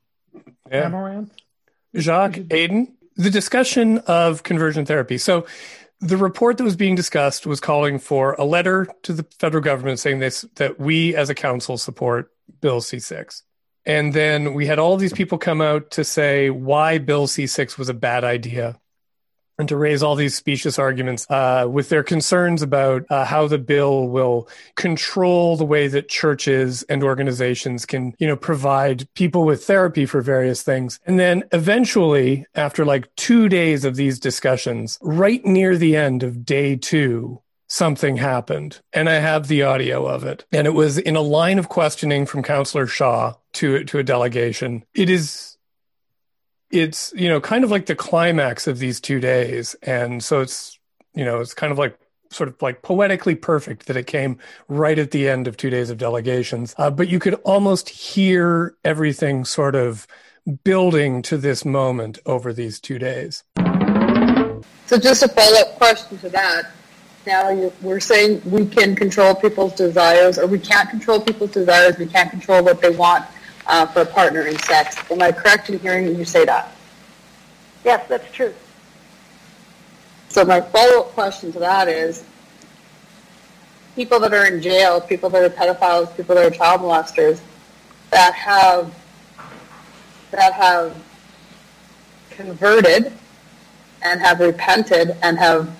[0.69, 0.85] Yeah.
[0.85, 1.31] Amaranth.
[1.95, 5.17] Jacques, Aidan, the discussion of conversion therapy.
[5.17, 5.45] So,
[6.01, 9.97] the report that was being discussed was calling for a letter to the federal government
[9.97, 13.43] saying this that we as a council support Bill C6.
[13.85, 17.87] And then we had all these people come out to say why Bill C6 was
[17.87, 18.77] a bad idea
[19.57, 23.57] and to raise all these specious arguments uh, with their concerns about uh, how the
[23.57, 29.63] bill will control the way that churches and organizations can, you know, provide people with
[29.63, 30.99] therapy for various things.
[31.05, 36.45] And then eventually, after like two days of these discussions, right near the end of
[36.45, 38.79] day two, something happened.
[38.93, 40.45] And I have the audio of it.
[40.51, 44.83] And it was in a line of questioning from Counselor Shaw to, to a delegation.
[44.93, 45.54] It is
[46.75, 49.75] it's you know kind of like the climax of these two days.
[49.81, 50.77] And so it's
[51.13, 51.97] you know it's kind of like
[52.31, 55.89] sort of like poetically perfect that it came right at the end of two days
[55.89, 56.75] of delegations.
[56.77, 60.05] Uh, but you could almost hear everything sort of
[60.63, 63.43] building to this moment over these two days.
[64.85, 66.71] So just a follow-up question to that.
[67.25, 71.97] Now we're saying we can control people's desires or we can't control people's desires.
[71.97, 73.25] We can't control what they want
[73.67, 74.97] uh, for a partner in sex.
[75.11, 76.71] Am I correct in hearing you say that?
[77.83, 78.53] Yes, that's true.
[80.29, 82.23] So my follow-up question to that is,
[83.95, 87.39] people that are in jail, people that are pedophiles, people that are child molesters,
[88.11, 88.93] that have
[90.31, 90.95] that have
[92.29, 93.13] converted
[94.01, 95.73] and have repented and have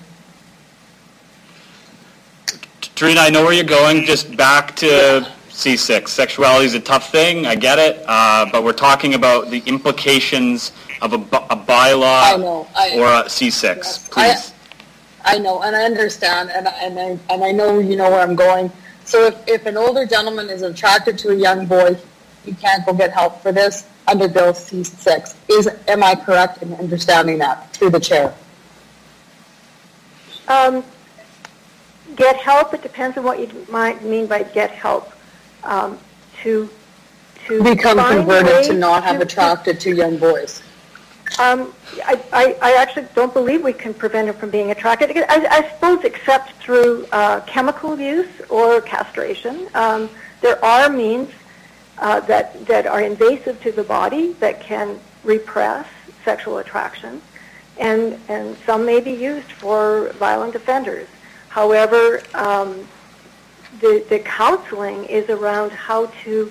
[2.80, 4.06] Terina, I know where you're going.
[4.06, 6.08] Just back to C6.
[6.08, 7.46] Sexuality is a tough thing.
[7.46, 8.04] I get it.
[8.06, 12.98] Uh, but we're talking about the implications of a, bu- a bylaw I know, I-
[12.98, 13.62] or a C6.
[13.76, 14.08] Yes.
[14.08, 14.52] Please.
[15.24, 18.36] I know, and I understand, and, and I and I know you know where I'm
[18.36, 18.70] going.
[19.04, 21.96] So if, if an older gentleman is attracted to a young boy,
[22.44, 25.34] he can't go get help for this under Bill C6.
[25.48, 28.32] Is am I correct in understanding that through the chair?
[30.46, 30.84] Um,
[32.14, 32.72] get help.
[32.72, 35.10] It depends on what you might mean by get help.
[35.66, 35.98] Um,
[36.42, 36.70] to
[37.46, 40.62] to Become find converted to not have attracted to young boys.
[41.38, 41.72] Um,
[42.04, 45.10] I, I, I actually don't believe we can prevent him from being attracted.
[45.16, 49.68] I, I suppose except through uh, chemical use or castration.
[49.74, 50.08] Um,
[50.40, 51.30] there are means
[51.98, 55.86] uh, that, that are invasive to the body that can repress
[56.24, 57.20] sexual attraction,
[57.78, 61.08] and, and some may be used for violent offenders.
[61.48, 62.86] However, um,
[63.80, 66.50] the, the counseling is around how to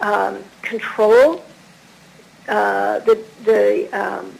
[0.00, 1.44] um, control
[2.48, 4.38] uh, the the um,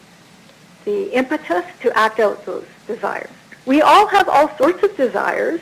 [0.85, 3.29] the impetus to act out those desires.
[3.65, 5.59] We all have all sorts of desires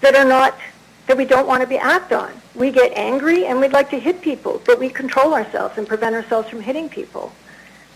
[0.00, 0.58] that are not
[1.06, 2.32] that we don't want to be act on.
[2.54, 6.14] We get angry and we'd like to hit people, but we control ourselves and prevent
[6.14, 7.32] ourselves from hitting people.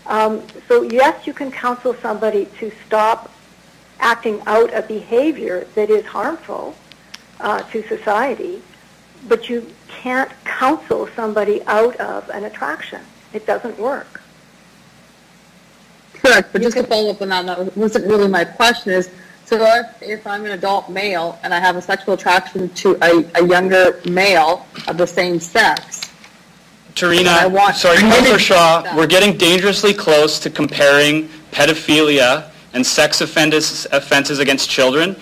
[0.05, 3.31] Um, so yes, you can counsel somebody to stop
[3.99, 6.75] acting out a behavior that is harmful
[7.39, 8.61] uh, to society,
[9.27, 13.01] but you can't counsel somebody out of an attraction.
[13.33, 14.21] It doesn't work.
[16.13, 19.09] Correct, but just to follow up on that, that wasn't really my question is,
[19.45, 23.41] so if, if I'm an adult male and I have a sexual attraction to a,
[23.41, 29.37] a younger male of the same sex, I Terina, sorry, I'm Councillor Shaw, we're getting
[29.37, 35.15] dangerously close to comparing pedophilia and sex offenses, offenses against children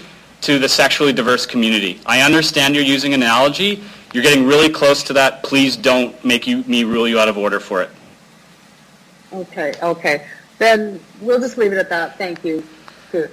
[0.46, 2.00] to the sexually diverse community.
[2.06, 3.84] I understand you're using an analogy.
[4.14, 5.44] You're getting really close to that.
[5.44, 7.90] Please don't make you, me rule you out of order for it.
[9.34, 10.26] okay, okay,
[10.60, 12.64] then we'll just leave it at that, thank you.
[13.12, 13.32] Good.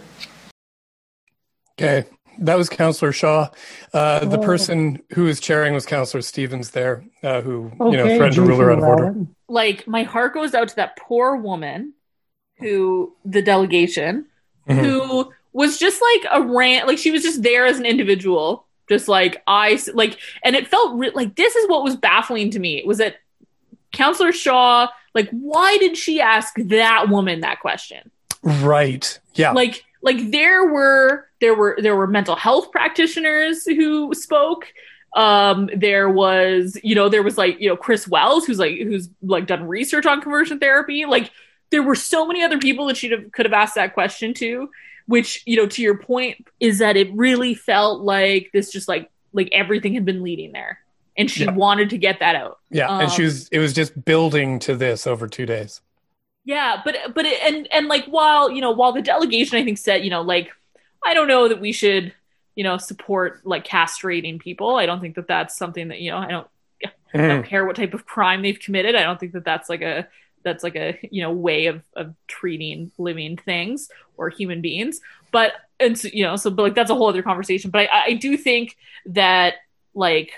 [1.78, 3.50] Okay, that was Councillor Shaw.
[3.92, 8.34] Uh, the person who was chairing was Councillor Stevens there, uh, who you know threatened
[8.34, 9.14] to rule her out of order.
[9.48, 11.92] Like my heart goes out to that poor woman
[12.58, 14.26] who the delegation
[14.68, 14.84] Mhm.
[14.84, 18.66] who was just like a rant like she was just there as an individual.
[18.88, 22.58] Just like I like and it felt re- like this is what was baffling to
[22.58, 23.16] me was that
[23.92, 28.10] counselor shaw like why did she ask that woman that question?
[28.42, 29.18] Right.
[29.34, 29.52] Yeah.
[29.52, 34.66] like like there were there were there were mental health practitioners who spoke.
[35.14, 39.10] Um there was you know there was like you know chris wells who's like who's
[39.22, 41.04] like done research on conversion therapy.
[41.04, 41.30] Like
[41.70, 44.70] there were so many other people that she could have asked that question to
[45.06, 49.10] which you know to your point is that it really felt like this just like
[49.32, 50.78] like everything had been leading there
[51.16, 51.52] and she Yeah.
[51.52, 52.98] wanted to get that out yeah.
[53.00, 53.48] and she um, was.
[53.48, 55.80] It was just building to this over two days.
[56.44, 59.78] Yeah, but but it, and and like while you know while the delegation I think
[59.78, 60.50] said you know like
[61.04, 62.12] I don't know that we should
[62.56, 64.76] you know support like castrating people.
[64.76, 66.46] I don't think that that's something that you know I don't
[66.84, 67.28] I Mhm.
[67.28, 68.94] don't care what type of crime they've committed.
[68.96, 70.08] I don't think that that's like a
[70.44, 73.88] that's like a you know way of of treating living things
[74.22, 75.00] or human beings.
[75.30, 77.70] But and so, you know so but like that's a whole other conversation.
[77.70, 79.54] But I I do think that
[79.94, 80.32] like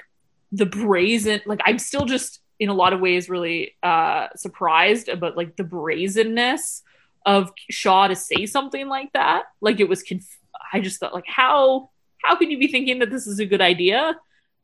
[0.53, 5.37] the brazen like I'm still just in a lot of ways really uh surprised about
[5.37, 6.83] like the brazenness
[7.27, 9.45] of Shaw to say something like that.
[9.61, 10.39] Like it was conf-
[10.73, 11.91] I just thought like how
[12.23, 14.17] how can you be thinking that this is a good idea?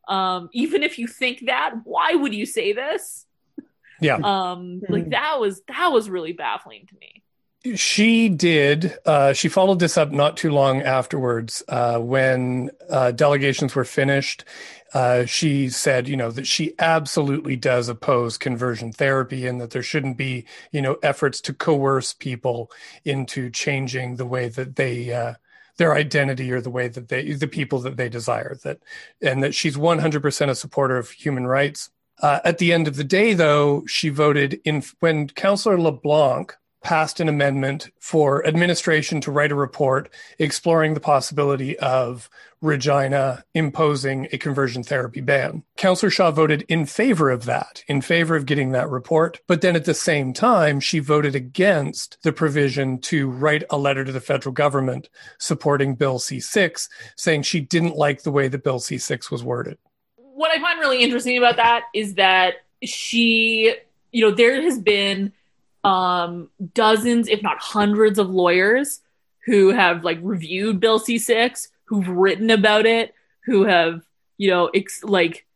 [0.09, 3.27] Um even if you think that, why would you say this?
[4.01, 4.19] Yeah.
[4.23, 7.23] Um like that was that was really baffling to me.
[7.75, 8.97] She did.
[9.05, 14.47] Uh, she followed this up not too long afterwards uh, when uh, delegations were finished.
[14.95, 19.83] Uh, she said, you know, that she absolutely does oppose conversion therapy and that there
[19.83, 22.71] shouldn't be, you know, efforts to coerce people
[23.05, 25.35] into changing the way that they, uh,
[25.77, 28.57] their identity or the way that they, the people that they desire.
[28.65, 28.79] That,
[29.21, 31.91] and that she's 100% a supporter of human rights.
[32.23, 37.21] Uh, at the end of the day, though, she voted in when Councillor LeBlanc passed
[37.21, 42.31] an amendment for administration to write a report exploring the possibility of
[42.63, 45.63] Regina imposing a conversion therapy ban.
[45.77, 49.41] Councillor Shaw voted in favor of that, in favor of getting that report.
[49.47, 54.05] But then at the same time, she voted against the provision to write a letter
[54.05, 55.09] to the federal government
[55.39, 59.43] supporting Bill C 6, saying she didn't like the way that Bill C 6 was
[59.43, 59.79] worded.
[60.17, 63.75] What I find really interesting about that is that she,
[64.13, 65.33] you know, there has been
[65.85, 69.01] um, dozens, if not hundreds, of lawyers
[69.47, 73.15] who have like reviewed Bill C six, who've written about it,
[73.45, 74.03] who have
[74.37, 75.47] you know ex- like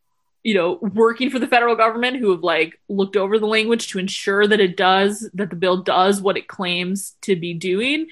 [0.43, 3.99] you know working for the federal government, who have like looked over the language to
[3.99, 8.07] ensure that it does that the bill does what it claims to be doing,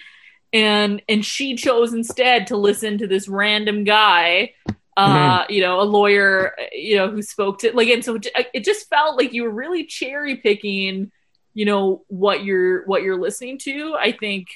[0.52, 4.54] and and she chose instead to listen to this random guy
[4.96, 5.54] uh, mm-hmm.
[5.54, 8.20] you know, a lawyer, you know, who spoke to like, and so
[8.54, 11.12] it just felt like you were really cherry picking
[11.54, 14.48] you know what you're what you're listening to i think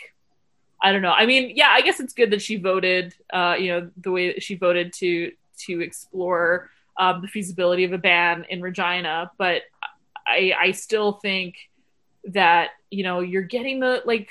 [0.81, 1.11] i don't know.
[1.11, 4.33] I mean yeah i guess it's good that she voted uh you know the way
[4.33, 6.69] that she voted to to explore
[6.99, 9.31] um, the feasibility of a ban in regina.
[9.37, 9.63] But
[10.25, 11.55] i i still think
[12.25, 14.29] that you know you're getting the like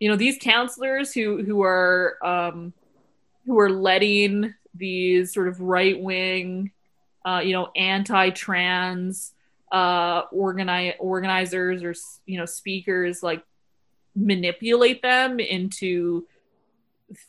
[0.00, 2.72] you know these counselors who who are um
[3.46, 6.72] who are letting these sort of right wing
[7.24, 9.32] uh you know anti-trans
[9.72, 11.94] uh, organize organizers or
[12.26, 13.42] you know speakers like
[14.14, 16.26] manipulate them into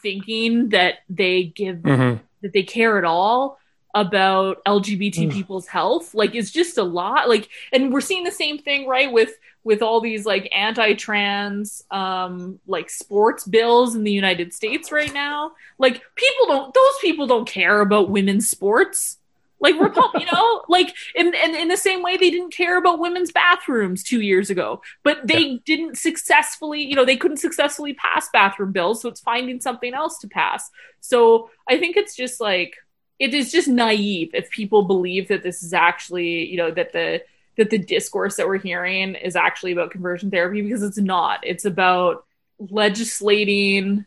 [0.02, 2.22] thinking that they give mm-hmm.
[2.42, 3.58] that they care at all
[3.96, 5.32] about LGBT mm.
[5.32, 6.14] people's health.
[6.14, 7.30] Like it's just a lot.
[7.30, 9.32] Like and we're seeing the same thing right with
[9.64, 15.52] with all these like anti-trans um like sports bills in the United States right now.
[15.78, 19.18] Like people don't those people don't care about women's sports.
[19.64, 23.00] Like Repub- you know, like in, in in the same way they didn't care about
[23.00, 25.58] women's bathrooms two years ago, but they yeah.
[25.66, 30.20] didn't successfully, you know, they couldn't successfully pass bathroom bills, so it's finding something else
[30.20, 30.70] to pass.
[31.00, 32.76] So I think it's just like
[33.20, 37.24] it is just naive if people believe that this is actually, you know, that the
[37.56, 41.40] that the discourse that we're hearing is actually about conversion therapy because it's not.
[41.44, 42.26] It's about
[42.60, 44.04] legislating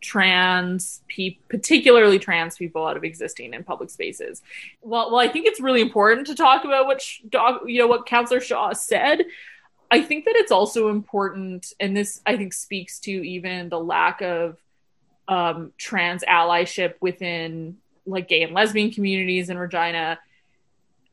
[0.00, 4.42] trans people, particularly trans people, out of existing in public spaces.
[4.82, 8.06] Well, well, I think it's really important to talk about what dog, you know, what
[8.06, 9.24] Councillor Shaw said.
[9.90, 14.20] I think that it's also important, and this I think speaks to even the lack
[14.20, 14.58] of
[15.26, 20.18] um, trans allyship within like gay and lesbian communities in Regina.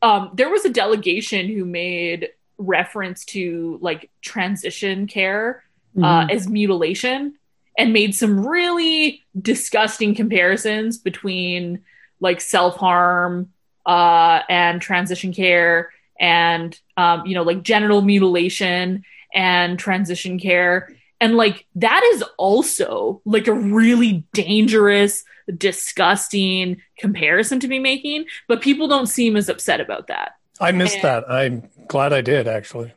[0.02, 5.62] Um, there was a delegation who made reference to like transition care
[5.96, 6.30] uh, mm-hmm.
[6.30, 7.34] as mutilation
[7.78, 11.82] and made some really disgusting comparisons between
[12.20, 13.50] like self harm
[13.84, 19.04] uh, and transition care and um, you know like genital mutilation
[19.34, 20.94] and transition care.
[21.20, 25.24] And like that is also like a really dangerous
[25.56, 30.36] disgusting comparison to be making but people don't seem as upset about that.
[30.60, 31.30] I missed and, that.
[31.30, 32.92] I'm glad i did actually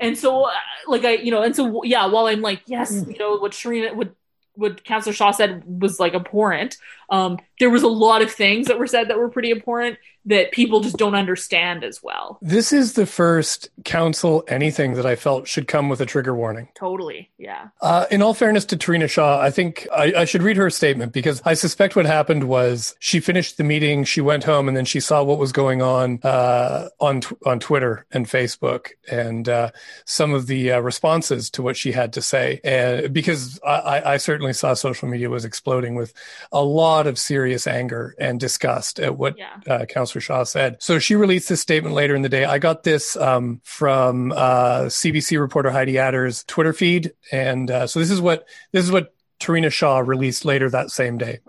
[0.00, 0.52] and so, uh,
[0.86, 3.12] like I, you know, and so yeah, while I'm like, yes, mm.
[3.12, 4.14] you know, what Sharina, what
[4.54, 6.76] what Councillor Shaw said was like abhorrent.
[7.10, 10.50] Um, there was a lot of things that were said that were pretty abhorrent that
[10.50, 12.38] people just don't understand as well.
[12.42, 16.68] This is the first council anything that I felt should come with a trigger warning.
[16.74, 17.68] Totally, yeah.
[17.80, 21.12] Uh, in all fairness to Terina Shaw, I think I, I, should read her statement
[21.12, 24.84] because I suspect what happened was she finished the meeting, she went home, and then
[24.84, 29.70] she saw what was going on uh, on on Twitter and Facebook and uh,
[30.04, 32.60] some of the uh, responses to what she had to say.
[32.64, 36.12] And because I, I certainly saw social media was exploding with
[36.50, 39.60] a lot of serious anger and disgust at what yeah.
[39.68, 39.86] uh,
[40.16, 40.82] Councillor Shaw said.
[40.82, 42.44] So she released this statement later in the day.
[42.44, 48.00] I got this um, from uh, CBC reporter Heidi Atter's Twitter feed, and uh, so
[48.00, 51.40] this is what this is what Terina Shaw released later that same day.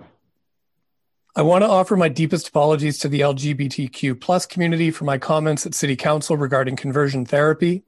[1.35, 5.65] I want to offer my deepest apologies to the LGBTQ plus community for my comments
[5.65, 7.83] at City Council regarding conversion therapy.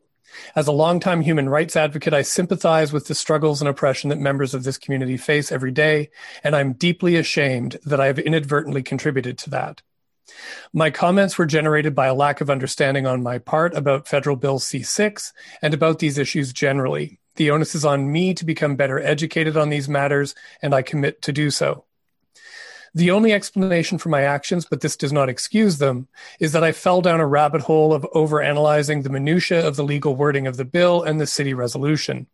[0.56, 4.54] As a longtime human rights advocate, I sympathize with the struggles and oppression that members
[4.54, 6.12] of this community face every day,
[6.44, 9.82] and I'm deeply ashamed that I have inadvertently contributed to that.
[10.74, 14.60] My comments were generated by a lack of understanding on my part about Federal Bill
[14.60, 17.20] C 6 and about these issues generally.
[17.36, 21.22] The onus is on me to become better educated on these matters, and I commit
[21.24, 21.86] to do so.
[22.94, 26.08] The only explanation for my actions, but this does not excuse them,
[26.40, 30.16] is that I fell down a rabbit hole of overanalyzing the minutiae of the legal
[30.16, 32.28] wording of the bill and the city resolution.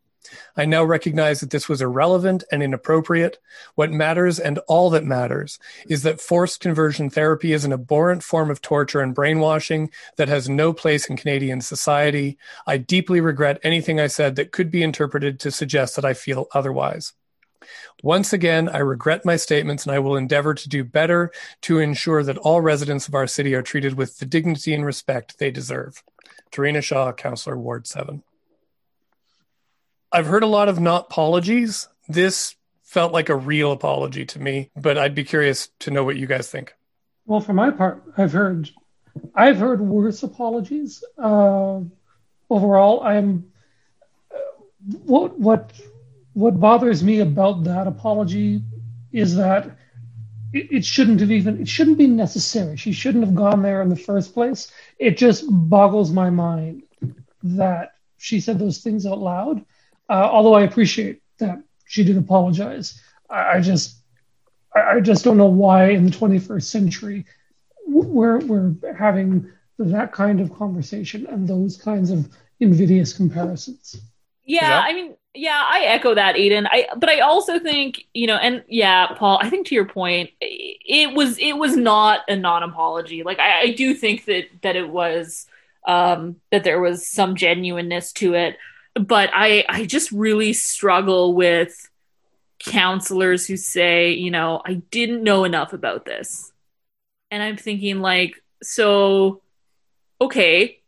[0.56, 3.40] I now recognize that this was irrelevant and inappropriate.
[3.76, 8.50] What matters and all that matters is that forced conversion therapy is an abhorrent form
[8.50, 12.38] of torture and brainwashing that has no place in Canadian society.
[12.68, 16.48] I deeply regret anything I said that could be interpreted to suggest that I feel
[16.54, 17.14] otherwise.
[18.04, 22.24] Once again, I regret my statements and I will endeavor to do better to ensure
[22.24, 26.04] that all residents of our city are treated with the dignity and respect they deserve.
[26.52, 28.24] Terina Shaw, Councillor Ward 7.
[30.16, 31.90] I've heard a lot of not apologies.
[32.08, 36.16] This felt like a real apology to me, but I'd be curious to know what
[36.16, 36.74] you guys think.
[37.26, 38.70] Well, for my part, I've heard
[39.36, 41.04] I've heard worse apologies.
[41.18, 41.82] Uh,
[42.50, 43.52] overall, I'm
[45.04, 45.74] what what
[46.32, 48.62] what bothers me about that apology
[49.12, 49.66] is that
[50.54, 52.78] it, it, shouldn't have even it shouldn't be necessary.
[52.78, 54.72] She shouldn't have gone there in the first place.
[54.98, 56.84] It just boggles my mind
[57.44, 59.66] that she said those things out loud.
[60.10, 63.98] Uh, although I appreciate that she did apologize, I, I just
[64.76, 67.26] I, I just don't know why in the 21st century
[67.88, 72.30] we're we're having that kind of conversation and those kinds of
[72.60, 74.02] invidious comparisons.
[74.46, 76.68] Yeah, I mean, yeah, I echo that, Aidan.
[76.68, 79.40] I but I also think you know, and yeah, Paul.
[79.42, 83.24] I think to your point, it was it was not a non-apology.
[83.24, 85.48] Like I, I do think that that it was
[85.88, 88.58] um, that there was some genuineness to it,
[88.96, 91.90] but I I just really struggle with
[92.60, 96.52] counselors who say, you know, I didn't know enough about this,
[97.30, 99.42] and I'm thinking like, so
[100.22, 100.80] okay,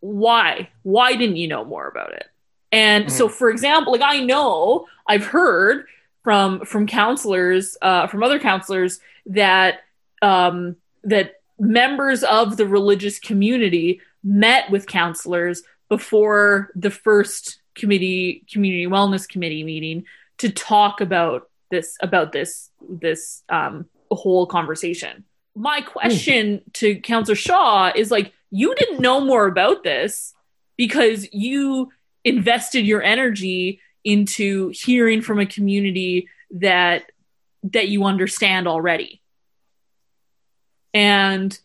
[0.00, 2.26] why why didn't you know more about it?
[2.72, 3.14] And mm-hmm.
[3.14, 5.86] so, for example, like I know I've heard
[6.24, 9.80] from from counselors, uh, from other counselors that
[10.22, 18.86] um, that members of the religious community met with counselors before the first committee community
[18.86, 20.06] wellness committee meeting
[20.38, 25.24] to talk about this about this this um, whole conversation.
[25.54, 26.72] My question mm.
[26.80, 30.32] to Counselor Shaw is like, you didn't know more about this
[30.78, 31.90] because you
[32.24, 37.12] invested your energy into hearing from a community that
[37.64, 39.20] that you understand already
[40.94, 41.58] and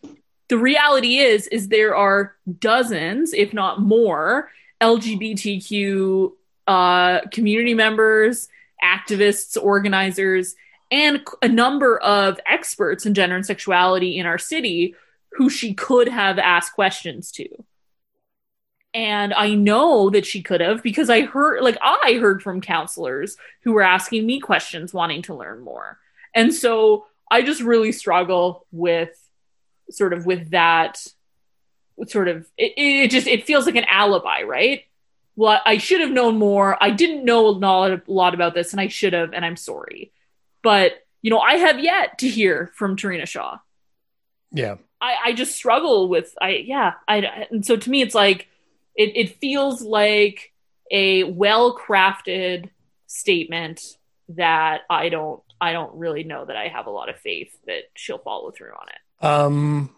[0.49, 4.49] the reality is is there are dozens if not more
[4.81, 6.31] lgbtq
[6.67, 8.49] uh, community members
[8.83, 10.55] activists organizers
[10.91, 14.95] and a number of experts in gender and sexuality in our city
[15.33, 17.47] who she could have asked questions to
[18.93, 23.37] and I know that she could have because I heard, like, I heard from counselors
[23.61, 25.99] who were asking me questions, wanting to learn more.
[26.33, 29.11] And so I just really struggle with
[29.89, 31.05] sort of with that
[32.07, 34.83] sort of, it, it just, it feels like an alibi, right?
[35.35, 36.81] Well, I should have known more.
[36.81, 40.11] I didn't know a lot about this and I should have, and I'm sorry.
[40.63, 43.59] But, you know, I have yet to hear from Terina Shaw.
[44.51, 44.75] Yeah.
[44.99, 46.93] I, I just struggle with, I, yeah.
[47.07, 47.17] I,
[47.51, 48.47] and so to me, it's like,
[48.95, 50.53] it, it feels like
[50.91, 52.69] a well crafted
[53.05, 53.97] statement
[54.29, 57.83] that I don't I don't really know that I have a lot of faith that
[57.95, 58.99] she'll follow through on it.
[59.21, 59.91] Um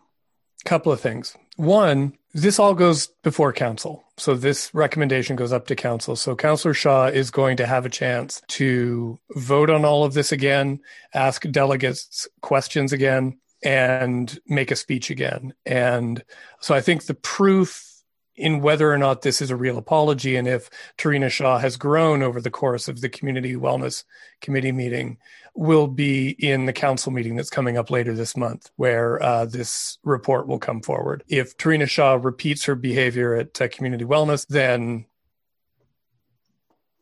[0.65, 1.35] couple of things.
[1.55, 4.03] One, this all goes before council.
[4.17, 6.15] So this recommendation goes up to council.
[6.15, 10.31] So Councillor Shaw is going to have a chance to vote on all of this
[10.31, 10.79] again,
[11.13, 15.53] ask delegates questions again, and make a speech again.
[15.65, 16.23] And
[16.61, 17.88] so I think the proof
[18.39, 22.23] in whether or not this is a real apology and if Terina Shaw has grown
[22.23, 24.05] over the course of the Community Wellness
[24.41, 25.17] Committee meeting
[25.55, 29.97] will be in the council meeting that's coming up later this month, where uh, this
[30.03, 31.23] report will come forward.
[31.27, 35.05] If Terina Shaw repeats her behavior at uh, Community Wellness, then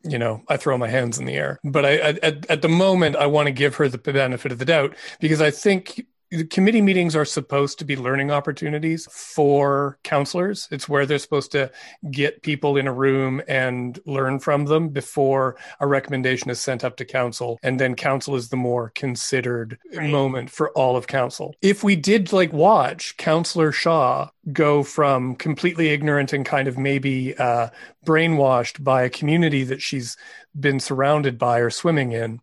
[0.04, 1.58] you know, I throw my hands in the air.
[1.64, 4.64] But I, at, at the moment, I want to give her the benefit of the
[4.64, 10.68] doubt because I think the committee meetings are supposed to be learning opportunities for counselors.
[10.70, 11.70] It's where they're supposed to
[12.10, 16.96] get people in a room and learn from them before a recommendation is sent up
[16.98, 17.58] to council.
[17.62, 20.10] And then council is the more considered right.
[20.10, 21.54] moment for all of council.
[21.62, 27.36] If we did like watch Counselor Shaw go from completely ignorant and kind of maybe
[27.36, 27.68] uh,
[28.04, 30.16] brainwashed by a community that she's
[30.58, 32.40] been surrounded by or swimming in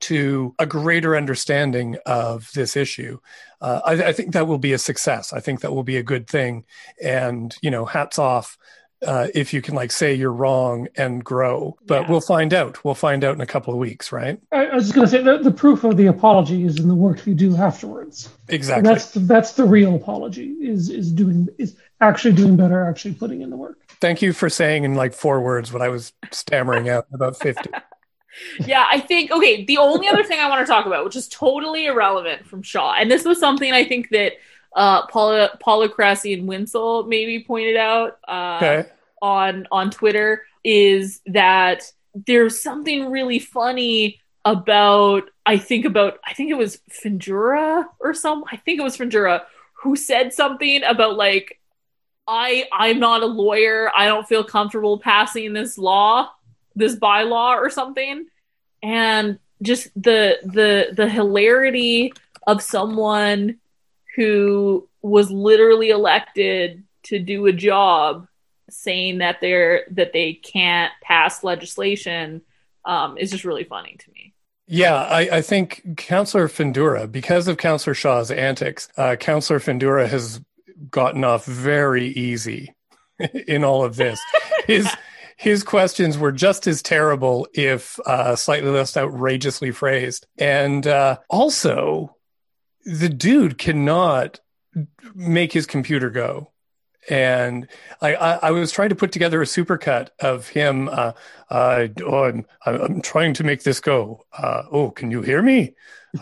[0.00, 3.18] to a greater understanding of this issue.
[3.60, 5.32] Uh, I, I, think that will be a success.
[5.32, 6.64] I think that will be a good thing.
[7.02, 8.58] And, you know, hats off
[9.06, 11.76] uh, if you can like say you're wrong and grow.
[11.86, 12.10] But Yeah.
[12.10, 12.84] we'll find out.
[12.84, 14.40] We'll find out in a couple of weeks, right?
[14.52, 16.88] I, I was just going to say that the proof of the apology is in
[16.88, 18.30] the work you do afterwards.
[18.48, 18.88] And Exactly.
[18.88, 23.42] that's the, that's the real apology is is doing is actually doing better, actually putting
[23.42, 23.78] in the work.
[24.00, 27.70] Thank you for saying in like four words what I was stammering out about 50.
[28.66, 29.64] yeah, I think okay.
[29.64, 32.94] The only other thing I want to talk about, which is totally irrelevant from Shaw,
[32.94, 34.32] and this was something I think that
[34.74, 38.88] uh, Paula Paula Cressy and Winsel maybe pointed out uh, Okay.
[39.22, 41.90] on on Twitter, is that
[42.26, 48.44] there's something really funny about I think about I think it was Findura or some
[48.50, 49.42] I think it was Findura
[49.82, 51.60] who said something about like
[52.28, 53.90] I I'm not a lawyer.
[53.94, 56.30] I don't feel comfortable passing this law,
[56.76, 58.26] this bylaw or something.
[58.82, 62.12] And just the the the hilarity
[62.46, 63.58] of someone
[64.14, 68.26] who was literally elected to do a job
[68.70, 72.42] saying that they're that they can't pass legislation
[72.84, 74.34] um, is just really funny to me.
[74.68, 80.40] Yeah, I, I think Councillor Findura, because of Councillor Shaw's antics, uh, Councillor Findura has
[80.90, 82.74] gotten off very easy
[83.46, 84.20] in all of this.
[84.66, 84.88] His
[85.36, 92.16] his questions were just as terrible, if uh, slightly less outrageously phrased, and uh, also
[92.84, 94.40] the dude cannot
[95.14, 96.52] make his computer go.
[97.08, 97.68] And
[98.00, 100.88] I, I, I was trying to put together a supercut of him.
[100.88, 101.12] Uh,
[101.50, 104.24] uh, oh, I'm, I'm trying to make this go.
[104.36, 105.74] Uh, oh, can you hear me?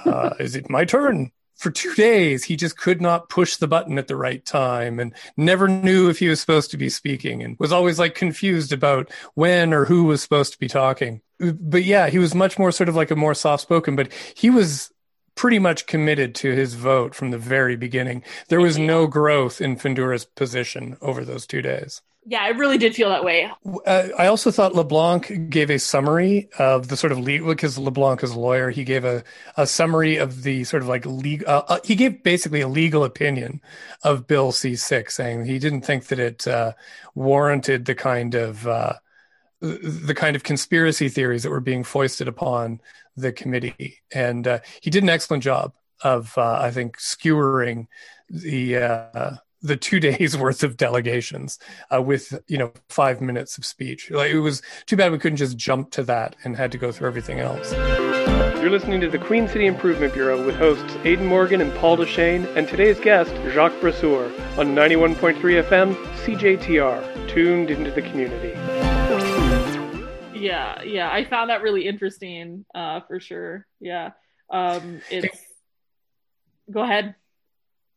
[0.04, 1.30] Uh, is it my turn?
[1.56, 5.14] For two days, he just could not push the button at the right time and
[5.36, 9.10] never knew if he was supposed to be speaking and was always like confused about
[9.34, 11.20] when or who was supposed to be talking.
[11.38, 14.50] But yeah, he was much more sort of like a more soft spoken, but he
[14.50, 14.90] was
[15.36, 18.22] pretty much committed to his vote from the very beginning.
[18.48, 22.02] There was no growth in Findura's position over those two days.
[22.26, 23.50] Yeah, I really did feel that way.
[23.86, 28.22] Uh, I also thought LeBlanc gave a summary of the sort of legal, because LeBlanc
[28.22, 28.70] is a lawyer.
[28.70, 29.22] He gave a,
[29.58, 33.04] a summary of the sort of like legal, uh, uh, he gave basically a legal
[33.04, 33.60] opinion
[34.02, 36.72] of Bill C6, saying he didn't think that it uh,
[37.14, 38.94] warranted the kind of, uh,
[39.60, 42.80] the kind of conspiracy theories that were being foisted upon
[43.16, 43.98] the committee.
[44.14, 47.86] And uh, he did an excellent job of, uh, I think, skewering
[48.30, 51.58] the, uh, the two days worth of delegations
[51.92, 54.10] uh, with you know five minutes of speech.
[54.10, 56.92] Like it was too bad we couldn't just jump to that and had to go
[56.92, 57.72] through everything else.
[58.60, 62.46] You're listening to the Queen City Improvement Bureau with hosts Aidan Morgan and Paul Dechene,
[62.56, 64.26] and today's guest Jacques Brasseur
[64.58, 65.94] on 91.3 FM
[66.24, 68.52] CJTR, tuned into the community.
[70.38, 73.66] Yeah, yeah, I found that really interesting, uh, for sure.
[73.80, 74.12] Yeah,
[74.50, 75.38] um, it's.
[76.70, 77.14] Go ahead.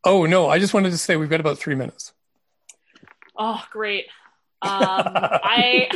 [0.08, 2.14] Oh no, I just wanted to say we've got about three minutes.
[3.36, 4.06] Oh, great.
[4.60, 5.88] Um, I,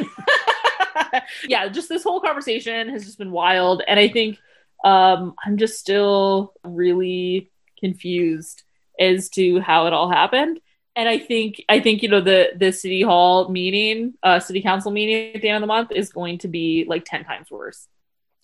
[1.48, 3.82] yeah, just this whole conversation has just been wild.
[3.88, 4.38] And I think
[4.84, 7.50] um, I'm just still really
[7.80, 8.62] confused
[9.00, 10.60] as to how it all happened.
[10.94, 14.92] And I think, I think, you know, the, the city hall meeting, uh, city council
[14.92, 17.88] meeting at the end of the month is going to be like 10 times worse.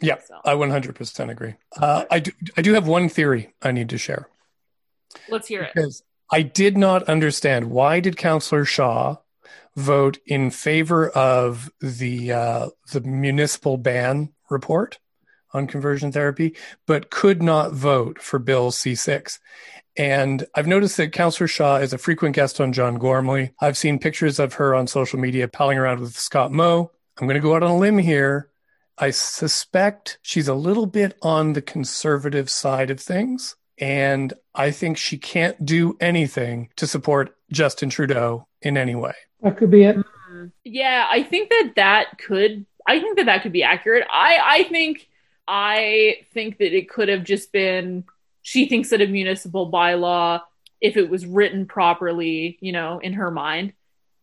[0.00, 1.54] Yeah, So I 100% agree.
[1.76, 2.32] Uh, I do.
[2.56, 4.28] I do have one theory I need to share.
[5.28, 5.72] Let's hear it.
[5.74, 9.16] because I did not understand why did Councillor Shaw
[9.76, 14.98] vote in favor of the uh, the municipal ban report
[15.54, 16.54] on conversion therapy,
[16.86, 19.38] but could not vote for Bill C six.
[19.96, 23.52] And I've noticed that Councillor Shaw is a frequent guest on John Gormley.
[23.60, 26.92] I've seen pictures of her on social media palling around with Scott Moe.
[27.18, 28.50] I'm going to go out on a limb here.
[28.96, 33.56] I suspect she's a little bit on the conservative side of things.
[33.80, 39.14] And I think she can't do anything to support Justin Trudeau in any way.
[39.42, 39.96] That could be it.
[39.96, 40.46] Mm-hmm.
[40.64, 42.66] Yeah, I think that that could.
[42.86, 44.06] I think that that could be accurate.
[44.10, 45.08] I I think
[45.46, 48.04] I think that it could have just been.
[48.42, 50.40] She thinks that a municipal bylaw,
[50.80, 53.74] if it was written properly, you know, in her mind,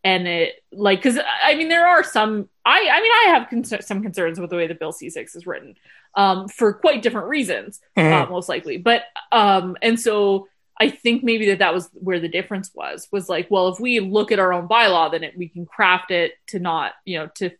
[0.04, 2.48] and it like because I mean there are some.
[2.64, 5.34] I I mean I have con- some concerns with the way that Bill C six
[5.34, 5.76] is written,
[6.16, 8.78] um, for quite different reasons, uh, most likely.
[8.78, 10.48] But um, and so
[10.80, 13.06] I think maybe that that was where the difference was.
[13.12, 16.10] Was like, well, if we look at our own bylaw, then it, we can craft
[16.10, 17.50] it to not, you know, to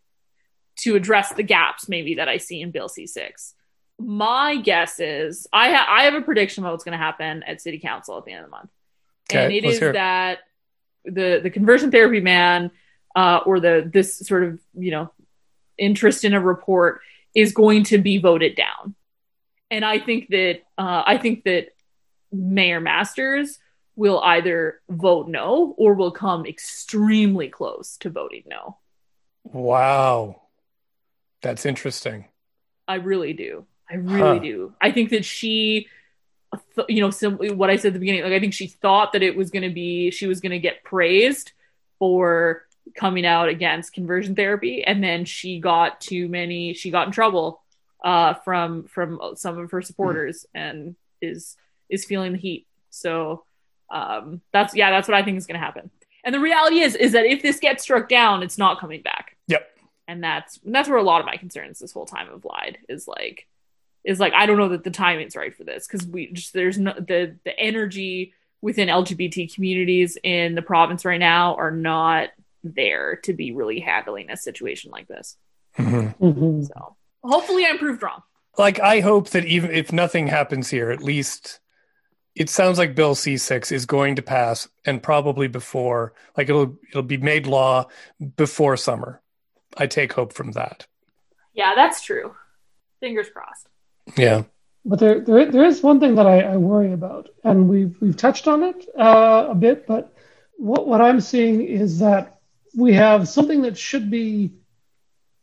[0.81, 3.55] to address the gaps maybe that I see in Bill C six.
[3.99, 7.63] My guess is I ha- I have a prediction about what's going to happen at
[7.63, 8.71] City Council at the end of the month,
[9.31, 9.93] Okay, and it is it.
[9.95, 10.41] that
[11.05, 12.71] the the conversion therapy man
[13.15, 15.11] uh, or the this sort of you know
[15.79, 17.01] interest in a report
[17.37, 18.97] is going to be voted down,
[19.71, 21.69] and I think that uh, I think that
[22.33, 23.59] Mayor Masters
[23.95, 28.77] will either vote no or will come extremely close to voting no.
[29.45, 30.43] Wow.
[31.43, 32.27] That's interesting.
[32.89, 33.65] I really do.
[33.91, 34.45] I really Huh.
[34.45, 34.75] do.
[34.81, 35.87] I think that she,
[36.75, 39.13] th- you know, simply what I said at the beginning, like I think she thought
[39.13, 41.53] that it was going to be, she was going to get praised
[41.99, 47.13] for coming out against conversion therapy, and then she got too many, she got in
[47.13, 47.63] trouble
[48.05, 51.57] uh, from from some of her supporters, and is
[51.89, 52.67] is feeling the heat.
[52.91, 53.45] So
[53.91, 55.91] um, that's yeah, that's what I think is going to happen.
[56.25, 59.37] And the reality is, is that if this gets struck down, it's not coming back
[59.47, 59.69] Yep.
[60.09, 62.79] and that's and that's where a lot of my concerns this whole time have lied
[62.89, 63.47] is like
[64.05, 66.79] is like I don't know that the timing's right for this because we just there's
[66.79, 72.31] no the the energy within LGBT communities in the province right now are not
[72.75, 75.37] there to be really handling a situation like this.
[75.79, 76.17] Mhm.
[76.19, 76.67] Mhm.
[76.67, 78.23] So hopefully I'm proved wrong.
[78.59, 81.61] Like, I hope that even if nothing happens here, at least
[82.35, 87.03] it sounds like Bill C6 is going to pass and probably before, like, it'll, it'll
[87.03, 87.87] be made law
[88.37, 89.21] before summer.
[89.77, 90.87] I take hope from that.
[91.53, 92.35] Yeah, that's true.
[93.01, 93.69] Fingers crossed.
[94.17, 94.45] Yeah.
[94.85, 98.17] But there, there, there is one thing that I, I worry about, and we've we've
[98.17, 99.85] touched on it uh, a bit.
[99.87, 100.15] But
[100.59, 102.36] what what I'm seeing is that
[102.77, 104.53] we have something that should be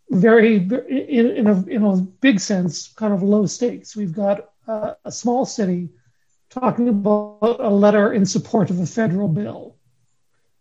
[0.09, 3.95] very, in, in a in a big sense, kind of low stakes.
[3.95, 5.89] We've got uh, a small city
[6.49, 9.75] talking about a letter in support of a federal bill.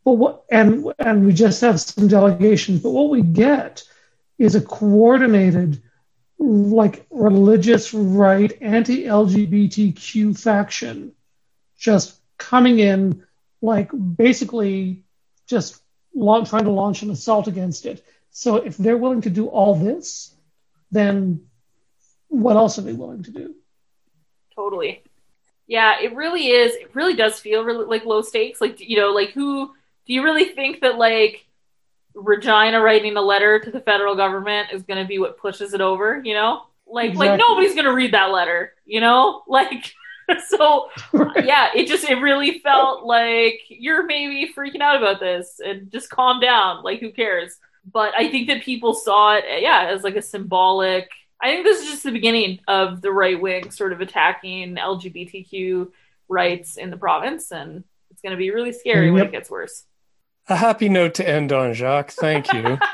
[0.05, 2.81] But what and and we just have some delegations.
[2.81, 3.85] But what we get
[4.39, 5.83] is a coordinated
[6.39, 11.13] like religious right anti-lgbtq faction
[11.79, 13.23] just coming in
[13.61, 15.05] like basically
[15.47, 15.82] just
[16.15, 19.75] launch, trying to launch an assault against it so if they're willing to do all
[19.75, 20.35] this
[20.91, 21.41] then
[22.29, 23.55] what else are they willing to do
[24.55, 25.03] Totally.
[25.67, 26.75] Yeah, it really is.
[26.75, 28.61] It really does feel really like low stakes.
[28.61, 29.73] Like, you know, like who
[30.07, 31.47] do you really think that like
[32.15, 35.81] Regina writing a letter to the federal government is going to be what pushes it
[35.81, 36.21] over?
[36.23, 38.75] You know, like like nobody's going to read that letter.
[38.85, 39.95] You know, like
[40.49, 40.89] so.
[41.43, 46.11] Yeah, it just it really felt like you're maybe freaking out about this and just
[46.11, 46.83] calm down.
[46.83, 47.57] Like, who cares?
[47.91, 51.11] But I think that people saw it, yeah, as like a symbolic.
[51.41, 55.89] I think this is just the beginning of the right wing sort of attacking LGBTQ
[56.29, 59.85] rights in the province, and it's going to be really scary when it gets worse.
[60.49, 62.13] A happy note to end on, Jacques.
[62.13, 62.79] Thank you.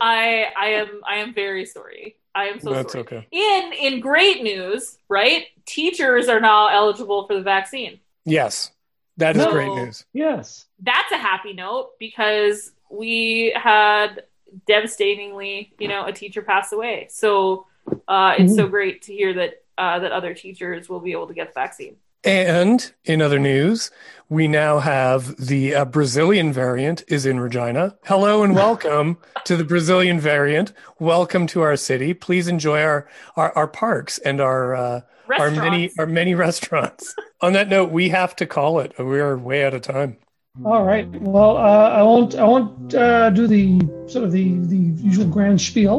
[0.00, 2.16] I I am I am very sorry.
[2.34, 3.04] I am so That's sorry.
[3.04, 3.26] okay.
[3.30, 5.46] In in great news, right?
[5.66, 8.00] Teachers are now eligible for the vaccine.
[8.24, 8.70] Yes.
[9.18, 9.52] That is No.
[9.52, 10.04] great news.
[10.14, 14.22] yes That's a happy note because we had
[14.66, 17.06] devastatingly, you know, a teacher pass away.
[17.10, 17.66] So
[18.08, 21.34] uh, it's so great to hear that uh, that other teachers will be able to
[21.34, 21.96] get the vaccine.
[22.24, 23.90] And in other news,
[24.32, 27.94] we now have the uh, Brazilian variant is in Regina.
[28.04, 30.72] Hello and welcome to the Brazilian variant.
[30.98, 32.14] Welcome to our city.
[32.14, 33.06] Please enjoy our
[33.36, 35.00] our, our parks and our uh,
[35.38, 37.14] our many our many restaurants.
[37.42, 38.98] On that note, we have to call it.
[38.98, 40.16] We are way out of time.
[40.64, 44.82] all right well uh, i won't i won't uh, do the sort of the the
[45.00, 45.98] usual grand spiel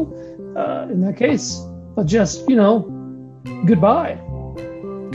[0.56, 1.58] uh, in that case
[1.96, 2.86] but just you know
[3.66, 4.14] goodbye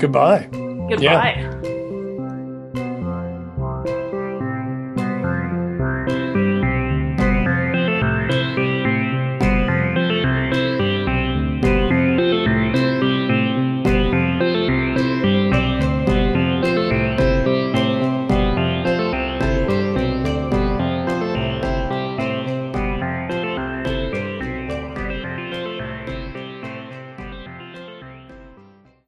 [0.02, 0.48] Goodbye.
[0.90, 1.67] Goodbye.